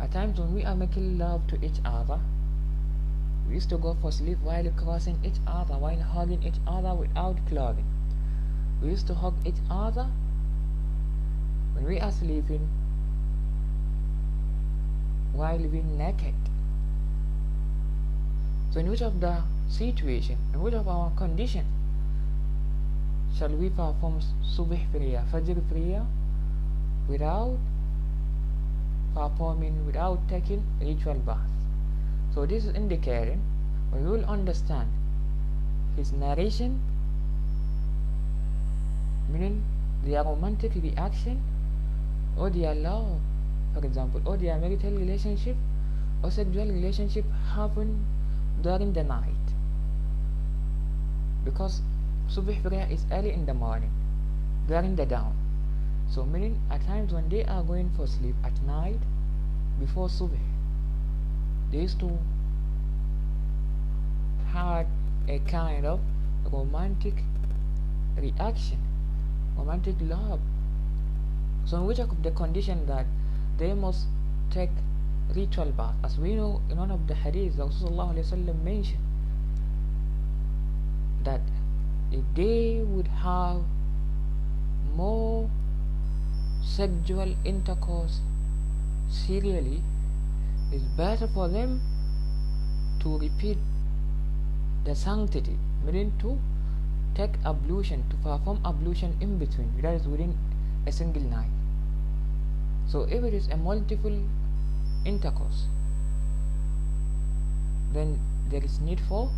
At 0.00 0.12
times 0.12 0.38
when 0.38 0.54
we 0.54 0.64
are 0.64 0.74
making 0.74 1.18
love 1.18 1.46
to 1.48 1.64
each 1.64 1.80
other, 1.84 2.18
we 3.48 3.54
used 3.54 3.68
to 3.70 3.78
go 3.78 3.96
for 4.00 4.12
sleep 4.12 4.38
while 4.42 4.70
crossing 4.76 5.18
each 5.24 5.40
other, 5.46 5.74
while 5.74 6.00
hugging 6.00 6.42
each 6.42 6.60
other 6.66 6.94
without 6.94 7.36
clothing. 7.48 7.86
We 8.82 8.90
used 8.90 9.06
to 9.08 9.14
hug 9.14 9.34
each 9.46 9.60
other 9.70 10.06
when 11.74 11.84
we 11.84 12.00
are 12.00 12.10
sleeping 12.10 12.68
while 15.32 15.58
being 15.58 15.98
naked. 15.98 16.34
So 18.72 18.80
in 18.80 18.88
which 18.90 19.02
of 19.02 19.20
the 19.20 19.42
situation, 19.68 20.38
in 20.54 20.62
which 20.62 20.74
of 20.74 20.88
our 20.88 21.10
condition 21.10 21.66
shall 23.38 23.50
we 23.50 23.68
perform 23.68 24.20
subh 24.42 24.90
prayer, 24.92 25.24
fajr 25.32 25.60
prayer 25.70 26.04
without 27.08 27.58
performing, 29.14 29.84
without 29.86 30.26
taking 30.28 30.64
ritual 30.80 31.14
bath? 31.14 31.51
So 32.34 32.46
this 32.46 32.64
is 32.64 32.74
indicating, 32.74 33.42
we 33.92 34.00
will 34.02 34.24
understand 34.24 34.88
his 35.96 36.12
narration, 36.12 36.80
meaning 39.28 39.62
their 40.04 40.24
romantic 40.24 40.72
reaction 40.74 41.42
or 42.38 42.48
their 42.48 42.74
love, 42.74 43.20
for 43.74 43.84
example, 43.84 44.22
or 44.24 44.38
their 44.38 44.56
marital 44.56 44.92
relationship 44.92 45.56
or 46.22 46.30
sexual 46.30 46.66
relationship 46.66 47.24
happen 47.54 48.06
during 48.62 48.94
the 48.94 49.04
night. 49.04 49.46
Because 51.44 51.82
subh 52.30 52.62
prayer 52.62 52.88
is 52.90 53.04
early 53.12 53.32
in 53.32 53.44
the 53.44 53.52
morning, 53.52 53.90
during 54.68 54.96
the 54.96 55.04
dawn. 55.04 55.36
So 56.08 56.24
meaning 56.24 56.58
at 56.70 56.86
times 56.86 57.12
when 57.12 57.28
they 57.28 57.44
are 57.44 57.62
going 57.62 57.90
for 57.96 58.06
sleep 58.06 58.36
at 58.44 58.62
night 58.62 59.00
before 59.78 60.08
subh, 60.08 60.38
they 61.72 61.78
used 61.78 61.98
to 62.00 62.18
have 64.52 64.86
a 65.26 65.38
kind 65.40 65.86
of 65.86 66.00
romantic 66.52 67.14
reaction, 68.16 68.78
romantic 69.56 69.96
love. 70.00 70.40
So 71.64 71.78
in 71.78 71.86
which 71.86 71.98
of 71.98 72.22
the 72.22 72.30
condition 72.30 72.86
that 72.86 73.06
they 73.58 73.72
must 73.72 74.06
take 74.50 74.70
ritual 75.34 75.72
bath, 75.72 75.94
as 76.04 76.18
we 76.18 76.34
know 76.34 76.60
in 76.68 76.76
one 76.76 76.90
of 76.90 77.06
the 77.08 77.14
hadiths, 77.14 77.56
Rasulullah 77.56 78.62
mentioned 78.62 78.98
that 81.24 81.40
if 82.10 82.20
they 82.34 82.82
would 82.84 83.08
have 83.08 83.62
more 84.94 85.48
sexual 86.62 87.34
intercourse 87.44 88.20
serially, 89.08 89.82
it's 90.72 90.84
better 90.96 91.28
for 91.28 91.48
them 91.48 91.80
to 93.00 93.18
repeat 93.18 93.58
the 94.84 94.94
sanctity, 94.94 95.58
meaning 95.84 96.12
to 96.20 96.38
take 97.14 97.30
ablution, 97.44 98.04
to 98.08 98.16
perform 98.16 98.60
ablution 98.64 99.16
in 99.20 99.38
between, 99.38 99.70
that 99.82 99.94
is 99.94 100.06
within 100.06 100.36
a 100.86 100.92
single 100.92 101.22
night. 101.22 101.50
So 102.88 103.02
if 103.02 103.22
it 103.22 103.34
is 103.34 103.48
a 103.48 103.56
multiple 103.56 104.18
intercourse, 105.04 105.66
then 107.92 108.18
there 108.48 108.64
is 108.64 108.80
need 108.80 109.00
for 109.08 109.30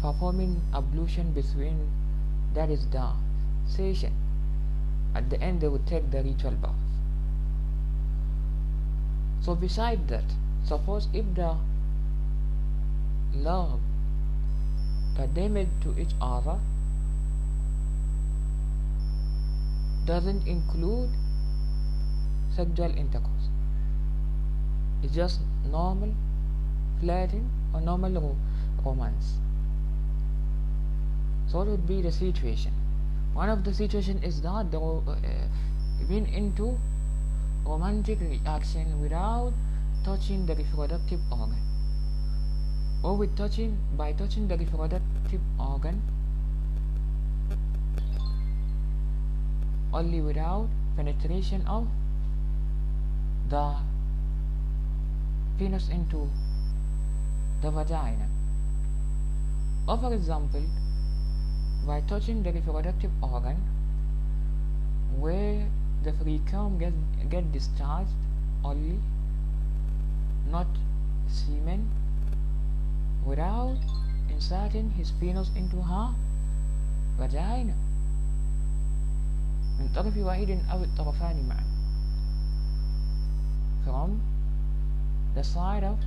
performing 0.00 0.62
ablution 0.74 1.32
between 1.32 1.90
that 2.54 2.70
is 2.70 2.86
the 2.88 3.08
session 3.66 4.12
at 5.14 5.28
the 5.30 5.40
end 5.40 5.60
they 5.60 5.68
would 5.68 5.86
take 5.86 6.10
the 6.10 6.22
ritual 6.22 6.52
bath 6.52 6.85
so 9.40 9.54
beside 9.54 10.08
that 10.08 10.24
suppose 10.64 11.08
if 11.12 11.24
the 11.34 11.56
love 13.34 13.80
they 15.36 15.48
made 15.48 15.68
to 15.82 15.98
each 16.00 16.14
other 16.20 16.58
doesn't 20.06 20.46
include 20.46 21.10
sexual 22.54 22.96
intercourse. 22.96 23.48
It's 25.02 25.14
just 25.14 25.40
normal 25.70 26.14
flirting 27.00 27.50
or 27.74 27.80
normal 27.80 28.12
ro 28.12 28.36
romance. 28.84 29.34
So 31.48 31.58
what 31.58 31.66
would 31.68 31.86
be 31.86 32.00
the 32.00 32.12
situation. 32.12 32.72
One 33.34 33.50
of 33.50 33.64
the 33.64 33.74
situation 33.74 34.22
is 34.22 34.40
that 34.40 34.70
the 34.70 34.80
uh, 34.80 35.14
being 36.08 36.32
into 36.32 36.78
romantic 37.66 38.20
reaction 38.20 39.00
without 39.00 39.52
touching 40.04 40.46
the 40.46 40.54
reproductive 40.54 41.20
organ. 41.30 41.62
Or 43.02 43.16
with 43.16 43.36
touching 43.36 43.78
by 43.96 44.12
touching 44.12 44.48
the 44.48 44.56
reproductive 44.56 45.40
organ 45.58 46.02
only 49.92 50.20
without 50.20 50.68
penetration 50.96 51.66
of 51.66 51.86
the 53.48 53.74
penis 55.58 55.88
into 55.88 56.28
the 57.62 57.70
vagina. 57.70 58.28
Or 59.88 59.96
for 59.98 60.12
example 60.12 60.62
by 61.86 62.00
touching 62.02 62.42
the 62.42 62.52
reproductive 62.52 63.10
organ 63.22 63.56
where 65.18 65.66
the 66.05 66.11
fecum 66.11 66.79
get, 66.79 66.93
get 67.29 67.51
discharged 67.51 68.11
only 68.63 68.99
not 70.49 70.67
semen 71.27 71.89
without 73.25 73.77
inserting 74.29 74.89
his 74.91 75.11
penis 75.11 75.49
into 75.55 75.81
her 75.81 76.09
vagina 77.17 77.73
من 79.79 79.89
طرف 79.95 80.17
واحد 80.17 80.59
أو 80.71 80.83
الطرفان 80.83 81.47
معا 81.49 81.63
from 83.85 84.09
the 85.35 85.43
side 85.43 85.83
of 85.83 85.97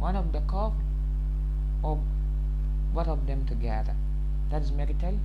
one 0.00 0.16
of 0.16 0.32
the 0.32 0.40
couple 0.40 0.82
or 1.82 1.98
both 2.94 3.08
of 3.08 3.26
them 3.26 3.44
together 3.46 3.94
that 4.50 4.62
is 4.62 4.72
marital 4.72 5.18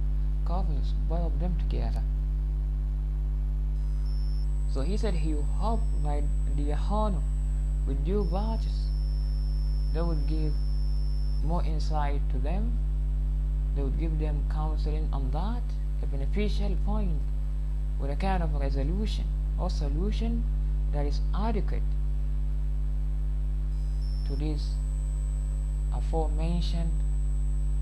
couples 0.45 0.93
both 1.09 1.25
of 1.29 1.39
them 1.39 1.55
together 1.63 2.03
so 4.74 4.80
he 4.80 4.96
said 4.96 5.14
he 5.14 5.36
hoped 5.58 6.02
by 6.02 6.22
the 6.56 6.72
honor 6.72 7.22
with 7.86 8.04
due 8.04 8.24
virtues 8.24 8.84
they 9.94 10.02
would 10.02 10.26
give 10.26 10.52
more 11.44 11.62
insight 11.62 12.20
to 12.30 12.38
them. 12.38 12.76
They 13.76 13.82
would 13.82 13.98
give 13.98 14.18
them 14.18 14.44
counseling 14.50 15.08
on 15.12 15.30
that 15.30 15.62
a 16.02 16.06
beneficial 16.06 16.76
point 16.84 17.20
with 18.00 18.10
a 18.10 18.16
kind 18.16 18.42
of 18.42 18.52
resolution 18.54 19.24
or 19.58 19.70
solution 19.70 20.42
that 20.92 21.06
is 21.06 21.20
adequate 21.32 21.82
to 24.26 24.34
these 24.34 24.70
aforementioned 25.94 26.90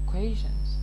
questions. 0.07 0.77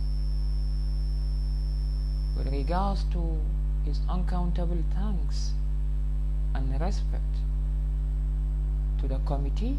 With 2.36 2.52
regards 2.52 3.04
to 3.12 3.38
his 3.84 4.00
uncountable 4.08 4.82
thanks 4.94 5.52
and 6.53 6.79
respect 6.81 7.33
to 8.99 9.07
the 9.07 9.17
committee 9.25 9.77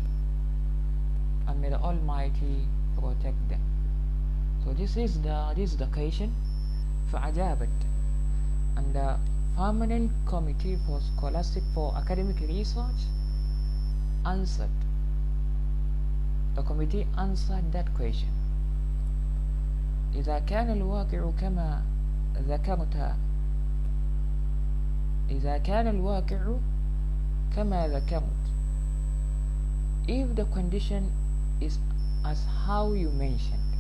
and 1.49 1.61
may 1.61 1.71
the 1.71 1.79
Almighty 1.79 2.67
protect 2.99 3.49
them. 3.49 3.61
So 4.65 4.73
this 4.73 4.97
is 4.97 5.21
the 5.23 5.53
this 5.57 5.73
is 5.73 5.77
the 5.79 5.85
occasion 5.85 6.35
for 7.11 7.19
Ajabat 7.19 7.69
and 8.77 8.95
the 8.95 9.17
Permanent 9.57 10.11
Committee 10.27 10.77
for 10.87 11.01
Scholastic 11.01 11.63
for 11.73 11.95
Academic 11.97 12.41
Research 12.41 13.09
answered. 14.27 14.77
The 16.57 16.63
committee 16.63 17.07
answered 17.17 17.73
that 17.73 17.95
question. 17.95 18.29
إذا 20.17 20.39
كان 20.39 20.71
الواقع 20.71 21.31
كما 21.41 21.83
ذكرت 22.49 23.15
إذا 25.32 25.58
كان 25.58 25.88
الواقع 25.88 26.40
كما 27.56 27.88
ذكرت 27.88 28.42
if 30.08 30.36
the 30.36 30.46
condition 30.54 31.12
is 31.62 31.78
as 32.26 32.44
how 32.66 32.92
you 32.94 33.10
mentioned 33.12 33.72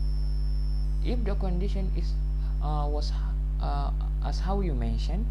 if 1.04 1.24
the 1.26 1.36
condition 1.36 1.92
is 1.98 2.14
uh, 2.64 2.88
was 2.88 3.12
uh, 3.62 3.92
as 4.26 4.40
how 4.40 4.62
you 4.62 4.74
mentioned 4.74 5.26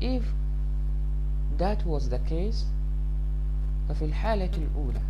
if 0.00 0.22
that 1.58 1.84
was 1.86 2.08
the 2.08 2.18
case 2.18 2.64
ففي 3.88 4.04
الحالة 4.04 4.50
الأولى 4.56 5.00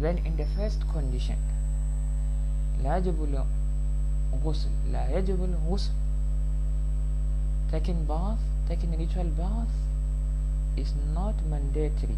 then 0.00 0.18
in 0.26 0.36
the 0.36 0.46
first 0.56 0.80
condition 0.92 1.38
لا 2.82 2.96
يجب 2.96 3.44
الغسل 4.34 4.70
لا 4.92 5.18
يجب 5.18 5.44
الغسل 5.44 5.92
taking 7.71 8.05
bath 8.05 8.39
taking 8.67 8.97
ritual 8.97 9.29
bath 9.41 9.73
is 10.83 10.93
not 11.13 11.35
mandatory 11.53 12.17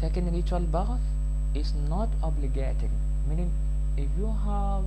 taking 0.00 0.32
ritual 0.34 0.66
bath 0.76 1.00
is 1.54 1.72
not 1.88 2.08
obligatory 2.22 2.90
meaning 3.28 3.50
if 3.96 4.08
you 4.18 4.32
have 4.44 4.84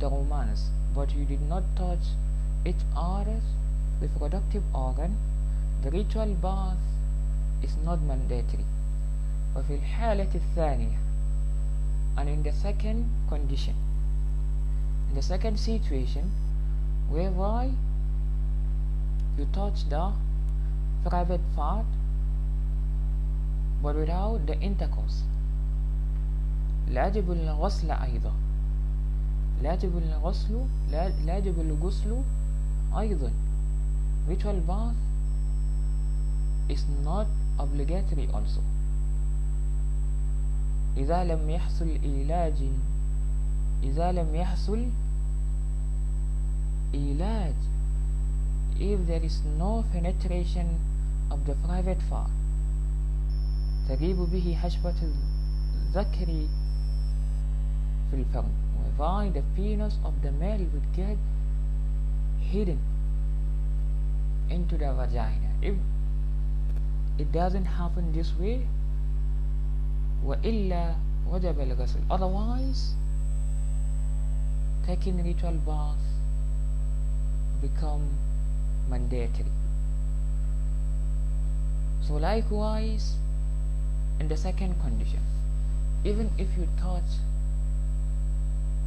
the 0.00 0.08
romance 0.08 0.70
but 0.94 1.14
you 1.14 1.24
did 1.24 1.42
not 1.48 1.62
touch 1.76 2.06
each 2.66 2.84
other's 2.96 3.48
reproductive 4.00 4.62
organ 4.74 5.16
the 5.82 5.90
ritual 5.90 6.34
bath 6.46 6.78
is 7.62 7.76
not 7.84 8.00
mandatory 8.02 8.64
وفي 9.56 9.74
الحالة 9.74 10.34
الثانية 10.34 10.98
and 12.16 12.28
in 12.28 12.42
the 12.42 12.52
second 12.52 13.08
condition 13.28 13.74
in 15.10 15.14
the 15.14 15.22
second 15.22 15.58
situation 15.58 16.30
whereby 17.09 17.71
you 19.37 19.45
touch 19.53 19.87
the 19.89 20.11
private 21.03 21.41
part 21.55 21.85
but 23.81 23.95
without 23.95 24.45
the 24.45 24.59
intercourse 24.59 25.23
لا 26.87 27.07
يجب 27.07 27.31
الغسل 27.31 27.91
أيضا 27.91 28.31
لا 29.63 29.73
يجب 29.73 29.97
الغسل 29.97 30.65
لا 31.25 31.37
يجب 31.37 31.59
الغسل 31.59 32.15
أيضا 32.97 33.31
ritual 34.29 34.59
bath 34.67 34.95
is 36.69 36.83
not 37.03 37.27
obligatory 37.59 38.27
also 38.33 38.61
إذا 40.97 41.23
لم 41.23 41.49
يحصل 41.49 41.97
علاج 42.03 42.69
إذا 43.83 44.11
لم 44.11 44.35
يحصل 44.35 44.85
علاج 46.94 47.54
if 48.78 49.06
there 49.06 49.22
is 49.22 49.42
no 49.58 49.84
penetration 49.92 50.66
of 51.30 51.38
the 51.46 51.54
private 51.66 52.00
part 52.10 52.30
تغيب 53.88 54.16
به 54.16 54.56
حشفة 54.62 54.94
الذكر 55.02 56.26
في 58.10 58.16
الفرد 58.16 58.52
whereby 58.82 59.30
the 59.30 59.42
penis 59.56 59.98
of 60.04 60.14
the 60.22 60.32
male 60.32 60.66
would 60.72 60.92
get 60.96 61.16
hidden 62.40 62.78
into 64.50 64.76
the 64.76 64.92
vagina 64.92 65.50
if 65.62 65.74
it 67.18 67.32
doesn't 67.32 67.64
happen 67.64 68.12
this 68.12 68.32
way 68.40 68.60
وإلا 70.26 70.94
وجب 71.30 71.60
الغسل 71.60 72.00
otherwise 72.10 72.94
taking 74.86 75.22
ritual 75.24 75.56
bath 75.66 76.12
become 77.61 78.09
mandatory. 78.89 79.51
So 82.01 82.13
likewise 82.13 83.15
in 84.19 84.27
the 84.27 84.37
second 84.37 84.79
condition 84.81 85.19
even 86.03 86.29
if 86.37 86.47
you 86.57 86.67
touch 86.79 87.19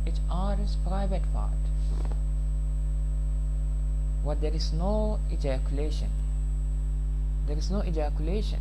each 0.06 0.20
other's 0.30 0.76
private 0.86 1.22
part 1.32 1.60
but 4.24 4.40
there 4.40 4.52
is 4.52 4.72
no 4.72 5.18
ejaculation 5.32 6.08
there 7.46 7.58
is 7.58 7.70
no 7.70 7.82
ejaculation 7.82 8.60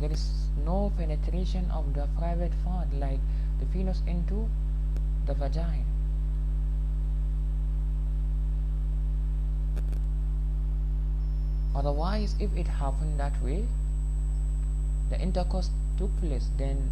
there 0.00 0.10
is 0.10 0.30
no 0.64 0.92
penetration 0.96 1.70
of 1.70 1.94
the 1.94 2.06
private 2.18 2.52
part 2.64 2.92
like 2.98 3.20
the 3.60 3.66
penis 3.66 4.02
into 4.06 4.48
the 5.26 5.34
vagina 5.34 5.91
otherwise 11.75 12.35
if 12.39 12.51
it 12.57 12.67
happened 12.67 13.19
that 13.19 13.33
way 13.43 13.65
the 15.09 15.19
intercourse 15.21 15.69
took 15.97 16.11
place 16.19 16.49
then 16.57 16.89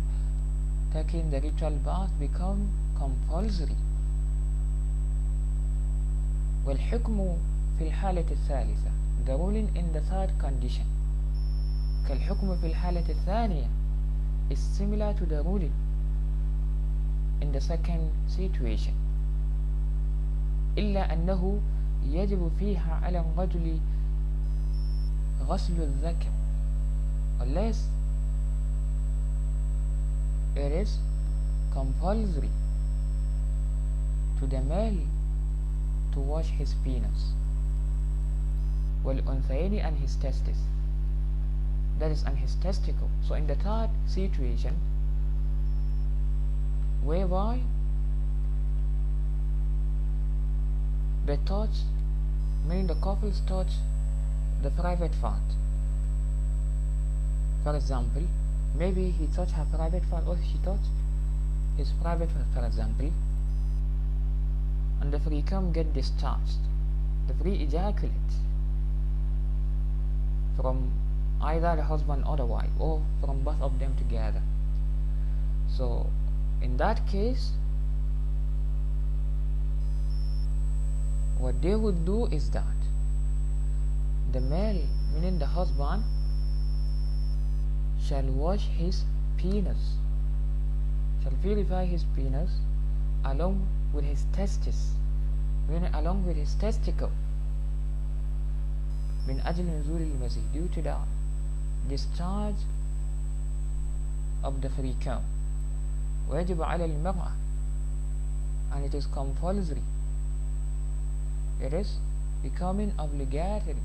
taking 0.93 1.29
the 1.31 1.41
ritual 1.41 1.77
bath 1.85 2.09
become 2.19 2.69
compulsory 2.97 3.75
والحكم 6.65 7.37
في 7.79 7.87
الحالة 7.87 8.25
الثالثة 8.31 8.91
the 9.25 9.31
ruling 9.37 9.69
in 9.77 9.85
the 9.93 10.01
third 10.11 10.29
condition 10.41 10.85
كالحكم 12.07 12.55
في 12.55 12.67
الحالة 12.67 13.09
الثانية 13.09 13.67
is 14.51 14.57
similar 14.77 15.13
to 15.19 15.25
the 15.25 15.41
ruling 15.43 15.73
in 17.41 17.51
the 17.51 17.61
second 17.61 18.09
situation 18.37 18.93
إلا 20.77 21.13
أنه 21.13 21.59
يجب 22.09 22.51
فيها 22.59 22.99
على 23.03 23.19
الرجل 23.19 23.77
غسل 25.47 25.81
الذكر 25.81 26.31
unless 27.41 27.87
it 30.55 30.71
is 30.71 30.97
compulsory 31.73 32.49
to 34.39 34.47
the 34.47 34.61
male 34.61 34.99
to 36.13 36.19
wash 36.19 36.49
his 36.49 36.73
penis 36.83 37.33
والأنثيين 39.03 39.85
and 39.85 39.97
his 39.97 40.15
testes 40.15 40.57
that 41.99 42.11
is 42.11 42.23
and 42.23 42.37
his 42.37 42.55
testicle 42.55 43.09
so 43.27 43.35
in 43.35 43.47
the 43.47 43.55
third 43.55 43.89
situation 44.07 44.75
whereby 47.03 47.59
the 51.25 51.37
touch 51.45 51.77
meaning 52.67 52.87
the 52.87 52.95
couples 52.95 53.41
touch 53.47 53.73
the 54.62 54.70
private 54.70 55.12
part 55.20 55.56
for 57.64 57.76
example 57.76 58.22
maybe 58.76 59.10
he 59.10 59.26
touched 59.28 59.52
her 59.52 59.66
private 59.72 60.08
part 60.10 60.26
or 60.26 60.36
she 60.50 60.58
touched 60.64 60.90
his 61.80 61.92
private 62.02 62.28
part 62.34 62.46
for 62.54 62.66
example. 62.66 63.10
And 65.00 65.12
the 65.12 65.18
free 65.20 65.42
cum 65.42 65.72
get 65.72 65.92
discharged. 65.94 66.60
The 67.26 67.34
free 67.34 67.54
ejaculate 67.54 68.32
from 70.56 70.90
either 71.40 71.76
the 71.76 71.82
husband 71.82 72.24
or 72.26 72.36
the 72.36 72.44
wife 72.44 72.70
or 72.78 73.02
from 73.20 73.42
both 73.42 73.60
of 73.62 73.78
them 73.78 73.96
together. 73.96 74.42
So 75.76 76.06
in 76.60 76.76
that 76.76 77.06
case 77.06 77.52
what 81.38 81.62
they 81.62 81.74
would 81.74 82.04
do 82.04 82.26
is 82.26 82.50
that 82.50 82.79
the 84.31 84.41
male 84.41 84.81
meaning 85.13 85.39
the 85.39 85.45
husband 85.45 86.03
shall 88.07 88.27
wash 88.43 88.65
his 88.77 89.03
penis 89.37 89.95
shall 91.23 91.37
purify 91.41 91.85
his 91.85 92.03
penis 92.15 92.59
along 93.23 93.55
with 93.93 94.03
his 94.05 94.25
testes 94.33 94.81
meaning 95.69 95.93
along 95.95 96.25
with 96.25 96.35
his 96.37 96.55
testicle 96.55 97.11
من 99.27 99.39
أجل 99.41 99.65
نزول 99.65 100.01
المزيد 100.01 100.43
due 100.53 100.67
to 100.75 100.81
the 100.83 100.95
discharge 101.89 102.61
of 104.43 104.61
the 104.61 104.69
free 104.69 104.95
cum 105.03 105.21
ويجب 106.29 106.61
على 106.61 106.85
المرأة 106.85 107.31
and 108.73 108.85
it 108.85 108.93
is 108.93 109.07
compulsory 109.07 109.81
it 111.61 111.73
is 111.73 111.97
becoming 112.43 112.93
obligatory 112.99 113.81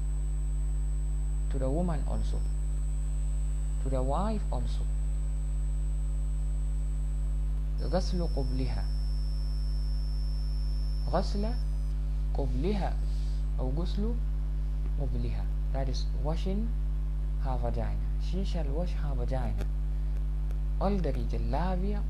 to 1.55 1.59
the 1.59 1.69
woman 1.69 2.03
also 2.09 2.39
to 3.83 3.91
the 3.91 4.03
wife 4.03 4.43
also 4.53 4.85
غسل 7.81 8.23
قبلها 8.37 8.85
غسل 11.13 11.49
قبلها 12.35 12.97
أو 13.59 13.73
غسل 13.77 14.15
قبلها 15.01 15.45
that 15.73 15.89
is 15.89 16.05
washing 16.25 16.69
her 17.45 17.57
vagina 17.63 18.07
she 18.21 18.45
shall 18.45 18.67
wash 18.77 18.93
her 18.93 19.15
vagina 19.15 19.65
all 20.81 20.97
the 20.97 21.13
region 21.13 21.51
labia 21.51 22.03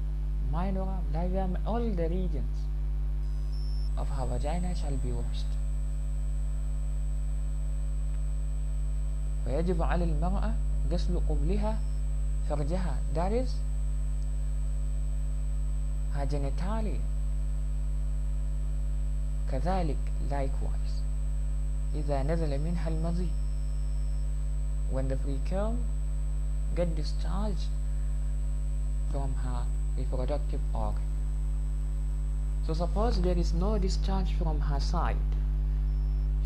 minora 0.53 0.99
labia 1.15 1.49
all 1.67 1.87
the 2.01 2.09
regions 2.09 2.67
of 3.97 4.09
her 4.09 4.27
vagina 4.27 4.75
shall 4.75 4.97
be 4.97 5.13
washed 5.13 5.54
ويجب 9.48 9.82
على 9.82 10.04
المرأة 10.04 10.54
غسل 10.92 11.22
قبلها 11.30 11.78
فرجها 12.50 12.98
that 13.16 13.32
is 13.32 13.50
her 16.16 16.26
genitalia 16.26 17.02
كذلك 19.52 19.98
likewise 20.32 20.96
إذا 21.96 22.24
نزل 22.24 22.60
منها 22.60 22.88
المضي 22.88 23.30
when 24.92 25.08
the 25.08 25.18
free 25.18 25.40
cum 25.50 25.78
get 26.76 26.96
discharged 26.96 27.70
from 29.12 29.34
her 29.44 29.66
reproductive 29.98 30.62
organ 30.74 31.02
so 32.68 32.74
suppose 32.74 33.22
there 33.22 33.38
is 33.38 33.54
no 33.54 33.78
discharge 33.78 34.34
from 34.38 34.60
her 34.62 34.80
side 34.80 35.32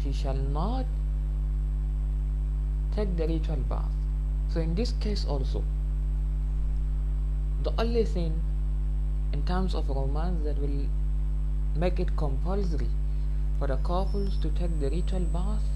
she 0.04 0.14
shall 0.14 0.36
not 0.36 0.86
take 3.00 3.16
the 3.20 3.28
ritual 3.32 3.66
bath 3.74 3.92
so 4.54 4.60
in 4.60 4.76
this 4.76 4.94
case 5.04 5.26
also 5.34 5.64
the 7.68 7.74
only 7.84 8.04
thing 8.14 8.34
in 9.34 9.44
terms 9.52 9.76
of 9.80 9.90
romance 9.98 10.44
that 10.44 10.58
will 10.64 10.80
make 11.84 12.00
it 12.04 12.16
compulsory 12.22 12.90
for 13.60 13.68
the 13.72 13.78
couples 13.90 14.38
to 14.46 14.50
take 14.60 14.74
the 14.82 14.90
ritual 14.96 15.28
bath 15.36 15.70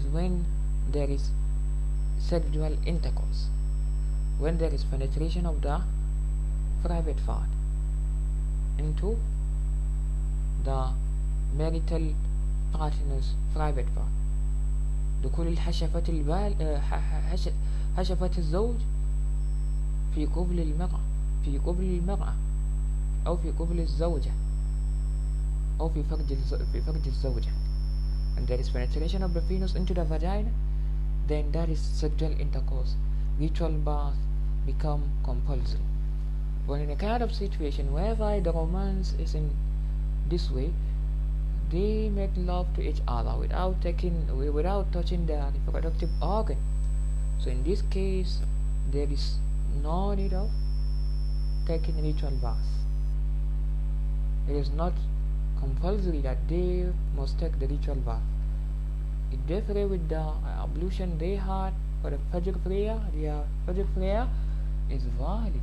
is 0.00 0.04
when 0.16 0.44
there 0.96 1.10
is 1.16 1.30
sexual 2.30 2.76
intercourse 2.94 3.42
when 4.38 4.58
there 4.62 4.74
is 4.78 4.84
penetration 4.94 5.46
of 5.52 5.60
the 5.66 5.76
private 6.86 7.24
part 7.26 7.50
into 8.78 9.16
the 10.70 10.80
marital 11.62 12.08
partner's 12.72 13.30
private 13.54 13.94
part 13.94 14.21
دخول 15.24 15.46
الحشفة 15.46 16.02
البال 16.08 16.80
حشفة 17.96 18.30
الزوج 18.38 18.76
في 20.14 20.26
قبل 20.26 20.60
المرأة 20.60 21.00
في 21.44 21.58
قبل 21.58 21.84
المرأة 21.84 22.34
أو 23.26 23.36
في 23.36 23.50
قبل 23.50 23.80
الزوجة 23.80 24.30
أو 25.80 25.88
في 25.88 26.02
فرج 26.02 26.34
في 26.72 26.80
فرج 26.80 27.06
الزوجة 27.06 27.50
and 28.36 28.46
there 28.48 28.60
is 28.60 28.70
penetration 28.70 29.22
of 29.22 29.34
the 29.34 29.42
penis 29.42 29.74
into 29.74 29.94
the 29.94 30.04
vagina 30.04 30.50
then 31.28 31.44
that 31.52 31.68
is 31.68 31.78
sexual 31.78 32.32
intercourse 32.40 32.96
ritual 33.38 33.72
bath 33.88 34.16
become 34.66 35.02
compulsory 35.22 35.86
but 36.66 36.80
in 36.80 36.90
a 36.90 36.96
kind 36.96 37.22
of 37.22 37.32
situation 37.32 37.92
whereby 37.92 38.40
the 38.40 38.52
romance 38.52 39.14
is 39.24 39.34
in 39.34 39.50
this 40.30 40.50
way 40.50 40.70
they 41.72 42.10
make 42.10 42.30
love 42.36 42.66
to 42.76 42.82
each 42.82 43.00
other 43.08 43.34
without 43.38 43.80
taking 43.82 44.20
without 44.52 44.92
touching 44.92 45.26
their 45.26 45.50
reproductive 45.54 46.10
organ. 46.20 46.58
So 47.38 47.50
in 47.50 47.64
this 47.64 47.82
case 47.82 48.38
there 48.92 49.10
is 49.10 49.36
no 49.82 50.14
need 50.14 50.32
of 50.34 50.50
taking 51.66 52.02
ritual 52.04 52.38
bath 52.42 52.72
it 54.48 54.56
is 54.56 54.70
not 54.70 54.92
compulsory 55.58 56.20
that 56.20 56.36
they 56.48 56.86
must 57.16 57.38
take 57.38 57.58
the 57.60 57.66
ritual 57.66 57.94
bath. 57.94 58.22
They 59.46 59.60
pray 59.60 59.84
with 59.84 60.08
the 60.08 60.20
uh, 60.20 60.64
ablution 60.64 61.16
they 61.18 61.36
had 61.36 61.72
for 62.02 62.10
the 62.10 62.18
Fajr 62.32 62.62
prayer 62.64 63.00
their 63.14 63.44
Fajr 63.66 63.86
prayer 63.94 64.28
is 64.90 65.02
valid. 65.18 65.60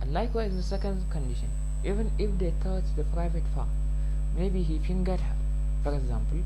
And 0.00 0.12
likewise 0.12 0.54
the 0.54 0.62
second 0.62 1.08
condition 1.10 1.48
even 1.84 2.10
if 2.18 2.36
they 2.38 2.52
touch 2.62 2.84
the 2.96 3.04
private 3.04 3.44
part 3.54 3.68
maybe 4.36 4.62
he 4.62 4.78
fingered 4.78 5.20
her. 5.20 5.36
For 5.82 5.94
example 5.94 6.38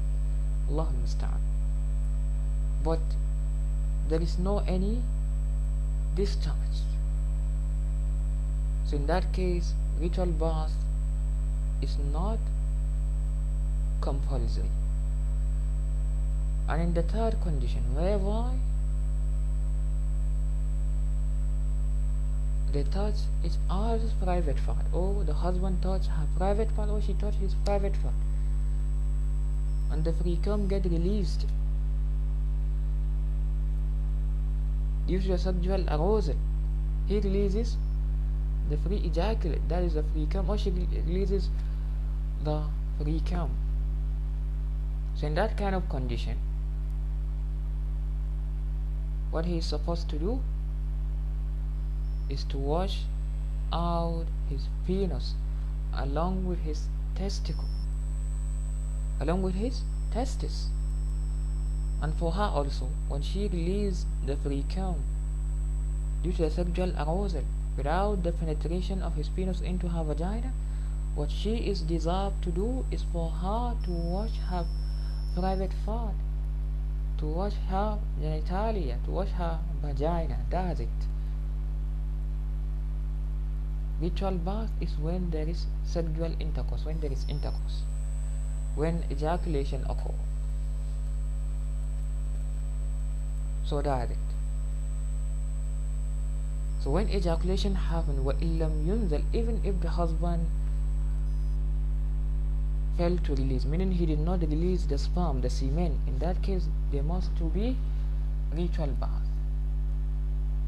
Allah 0.71 0.89
musta'an. 1.03 1.41
But 2.83 3.01
there 4.09 4.21
is 4.21 4.39
no 4.39 4.59
any 4.59 5.03
discharge 6.15 6.85
so 8.87 8.97
in 8.97 9.07
that 9.07 9.33
case 9.33 9.73
ritual 9.99 10.27
bath 10.27 10.73
is 11.81 11.97
not 12.13 12.39
compulsory. 14.01 14.71
And 16.69 16.83
in 16.83 16.95
the 16.95 17.03
third 17.03 17.41
condition 17.43 17.83
whereby 17.95 18.57
they 22.75 22.83
touch 22.83 23.19
each 23.45 23.57
other's 23.71 24.13
private 24.21 24.57
part 24.67 24.85
Oh, 24.93 25.23
the 25.23 25.33
husband 25.33 25.81
touch 25.81 26.07
her 26.07 26.27
private 26.37 26.75
part 26.77 26.89
or 26.91 26.97
oh, 26.97 27.01
she 27.01 27.15
touch 27.15 27.35
his 27.37 27.55
private 27.65 27.95
part 28.03 28.15
and 29.93 30.05
the 30.05 30.13
precum 30.13 30.69
get 30.69 30.85
released. 30.85 31.47
To 35.07 35.19
the 35.19 35.39
sexual 35.39 35.85
arousal 35.89 36.37
he 37.07 37.21
releases 37.21 37.77
the 38.71 38.77
free 38.79 38.97
ejaculate 38.97 39.69
that 39.69 39.85
is 39.85 39.95
the 39.95 40.03
precum 40.03 40.49
or 40.49 40.55
oh, 40.55 40.57
she 40.57 40.71
releases 40.71 41.51
the 42.43 42.63
precum 43.01 43.51
so 45.15 45.27
in 45.29 45.35
that 45.35 45.57
kind 45.57 45.75
of 45.75 45.89
condition 45.89 46.39
what 49.31 49.45
he 49.45 49.59
is 49.59 49.67
supposed 49.67 50.09
to 50.09 50.19
do 50.19 50.41
is 52.29 52.45
to 52.45 52.59
wash 52.59 53.03
out 53.73 54.27
his 54.49 54.69
penis 54.87 55.35
along 55.93 56.47
with 56.47 56.61
his 56.61 56.89
testicle 57.15 57.69
along 59.21 59.43
with 59.43 59.55
his 59.55 59.83
testis. 60.13 60.69
And 62.03 62.15
for 62.15 62.33
her 62.33 62.43
also 62.43 62.89
when 63.09 63.23
she 63.23 63.49
released 63.49 64.07
the 64.27 64.37
precum 64.37 64.97
due 66.23 66.33
to 66.33 66.43
the 66.43 66.51
sexual 66.51 66.93
arousal 66.99 67.45
without 67.77 68.23
the 68.23 68.33
penetration 68.33 69.03
of 69.03 69.15
his 69.15 69.29
penis 69.29 69.61
into 69.61 69.89
her 69.89 70.05
vagina 70.05 70.53
what 71.15 71.31
she 71.31 71.57
is 71.57 71.83
desired 71.83 72.35
to 72.43 72.51
do 72.51 72.85
is 72.91 73.05
for 73.13 73.31
her 73.31 73.77
to 73.85 73.91
wash 73.91 74.37
her 74.51 74.67
private 75.35 75.73
part 75.87 76.15
to 77.19 77.27
wash 77.27 77.55
her 77.69 77.99
genitalia 78.21 79.03
to 79.05 79.11
wash 79.11 79.31
her 79.31 79.59
vagina. 79.81 80.39
Does 80.51 80.81
it 80.81 80.89
ritual 84.02 84.32
bath 84.32 84.70
is 84.80 84.98
when 84.98 85.30
there 85.32 85.48
is 85.48 85.66
sexual 85.84 86.34
intercourse 86.40 86.86
when 86.86 87.00
there 87.02 87.12
is 87.12 87.26
intercourse 87.28 87.82
when 88.76 89.04
ejaculation 89.12 89.84
occurs 89.90 90.30
so 93.66 93.82
that's 93.82 94.12
it 94.12 94.18
so 96.84 96.90
when 96.90 97.10
ejaculation 97.10 97.76
happens 97.76 98.20
وَإِلَّمْ 98.20 98.88
يُنزل 98.88 99.24
even 99.34 99.60
if 99.66 99.80
the 99.82 99.90
husband 99.90 100.48
failed 102.98 103.24
to 103.26 103.36
release 103.36 103.66
meaning 103.66 103.92
he 103.92 104.06
did 104.06 104.20
not 104.20 104.42
release 104.42 104.86
the 104.86 104.98
sperm 104.98 105.42
the 105.42 105.50
semen 105.50 106.00
in 106.08 106.18
that 106.20 106.42
case 106.42 106.68
there 106.92 107.04
must 107.04 107.36
to 107.38 107.44
be 107.58 107.76
ritual 108.54 108.88
bath 108.88 109.28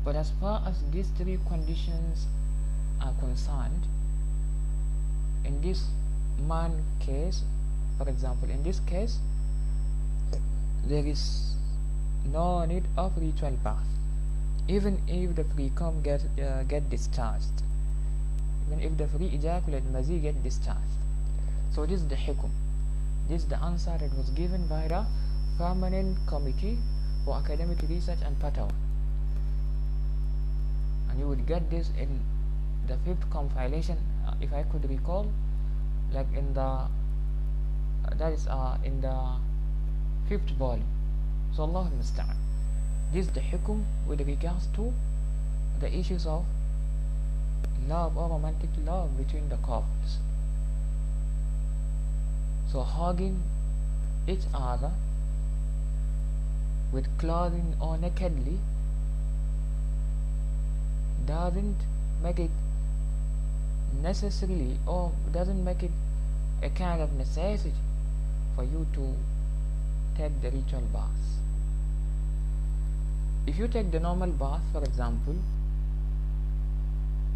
but 0.04 0.16
as 0.16 0.32
far 0.42 0.62
as 0.68 0.84
these 0.92 1.10
three 1.18 1.40
conditions 1.48 2.28
are 3.01 3.13
concerned 3.21 3.87
in 5.45 5.61
this 5.61 5.85
man 6.47 6.83
case 7.01 7.43
for 7.99 8.09
example 8.09 8.51
in 8.51 8.63
this 8.63 8.81
case 8.81 9.19
there 10.85 11.07
is 11.07 11.57
no 12.33 12.65
need 12.65 12.85
of 12.97 13.13
ritual 13.17 13.57
bath. 13.63 13.87
Even 14.69 15.01
if 15.07 15.35
the 15.37 15.45
precum 15.45 16.03
get 16.03 16.23
uh, 16.43 16.63
get 16.65 16.91
discharged 16.91 17.63
even 18.67 18.81
if 18.81 18.97
the 18.99 19.07
free 19.07 19.27
ejaculate 19.27 19.85
mazi 19.93 20.21
get 20.21 20.43
discharged. 20.43 20.97
So 21.73 21.87
this 21.87 22.01
is 22.01 22.09
the 22.09 22.17
hukum 22.17 22.51
this 23.29 23.43
is 23.43 23.49
the 23.49 23.63
answer 23.63 23.97
that 23.99 24.13
was 24.17 24.31
given 24.31 24.67
by 24.67 24.87
the 24.89 25.05
permanent 25.59 26.19
committee 26.27 26.79
for 27.25 27.37
academic 27.37 27.79
research 27.89 28.19
and 28.25 28.39
fatwa 28.41 28.71
and 31.11 31.19
you 31.19 31.29
would 31.29 31.47
get 31.47 31.71
this 31.71 31.91
in 31.99 32.21
the 32.87 32.97
fifth 33.05 33.29
compilation 33.31 33.99
uh, 34.27 34.35
if 34.41 34.53
I 34.53 34.63
could 34.65 34.89
recall 34.89 35.31
like 36.13 36.27
in 36.37 36.55
the 36.55 36.61
uh, 36.61 36.89
that 38.19 38.33
is 38.33 38.47
uh, 38.47 38.79
in 38.85 39.01
the 39.01 39.17
fifth 40.29 40.51
volume. 40.59 40.87
So 41.55 41.63
Allah 41.63 41.91
musta'an 41.99 42.37
this 43.13 43.27
is 43.27 43.33
the 43.33 43.41
hukum 43.41 43.85
with 44.07 44.21
regards 44.21 44.67
to 44.75 44.93
the 45.81 45.93
issues 45.95 46.27
of 46.27 46.45
love 47.89 48.17
or 48.17 48.29
romantic 48.29 48.71
love 48.85 49.17
between 49.17 49.49
the 49.49 49.57
couples. 49.57 50.19
So 52.73 52.81
hugging 52.81 53.43
each 54.27 54.47
other 54.53 54.91
with 56.93 57.07
clothing 57.19 57.75
or 57.81 57.97
nakedly 57.97 58.59
doesn't 61.27 61.77
make 62.23 62.39
it 62.39 62.51
necessarily 64.03 64.79
or 64.87 65.13
doesn't 65.33 65.65
make 65.65 65.83
it 65.83 65.91
a 66.63 66.71
kind 66.71 67.01
of 67.01 67.13
necessity 67.15 67.75
for 68.55 68.65
you 68.65 68.87
to 68.93 69.15
take 70.17 70.41
the 70.43 70.51
ritual 70.51 70.87
bath 70.93 71.27
if 73.47 73.59
you 73.59 73.69
take 73.69 73.91
the 73.91 74.01
normal 74.01 74.31
bath 74.31 74.63
for 74.73 74.83
example 74.85 75.37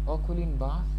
or 0.07 0.17
cooling 0.27 0.57
bath 0.57 0.91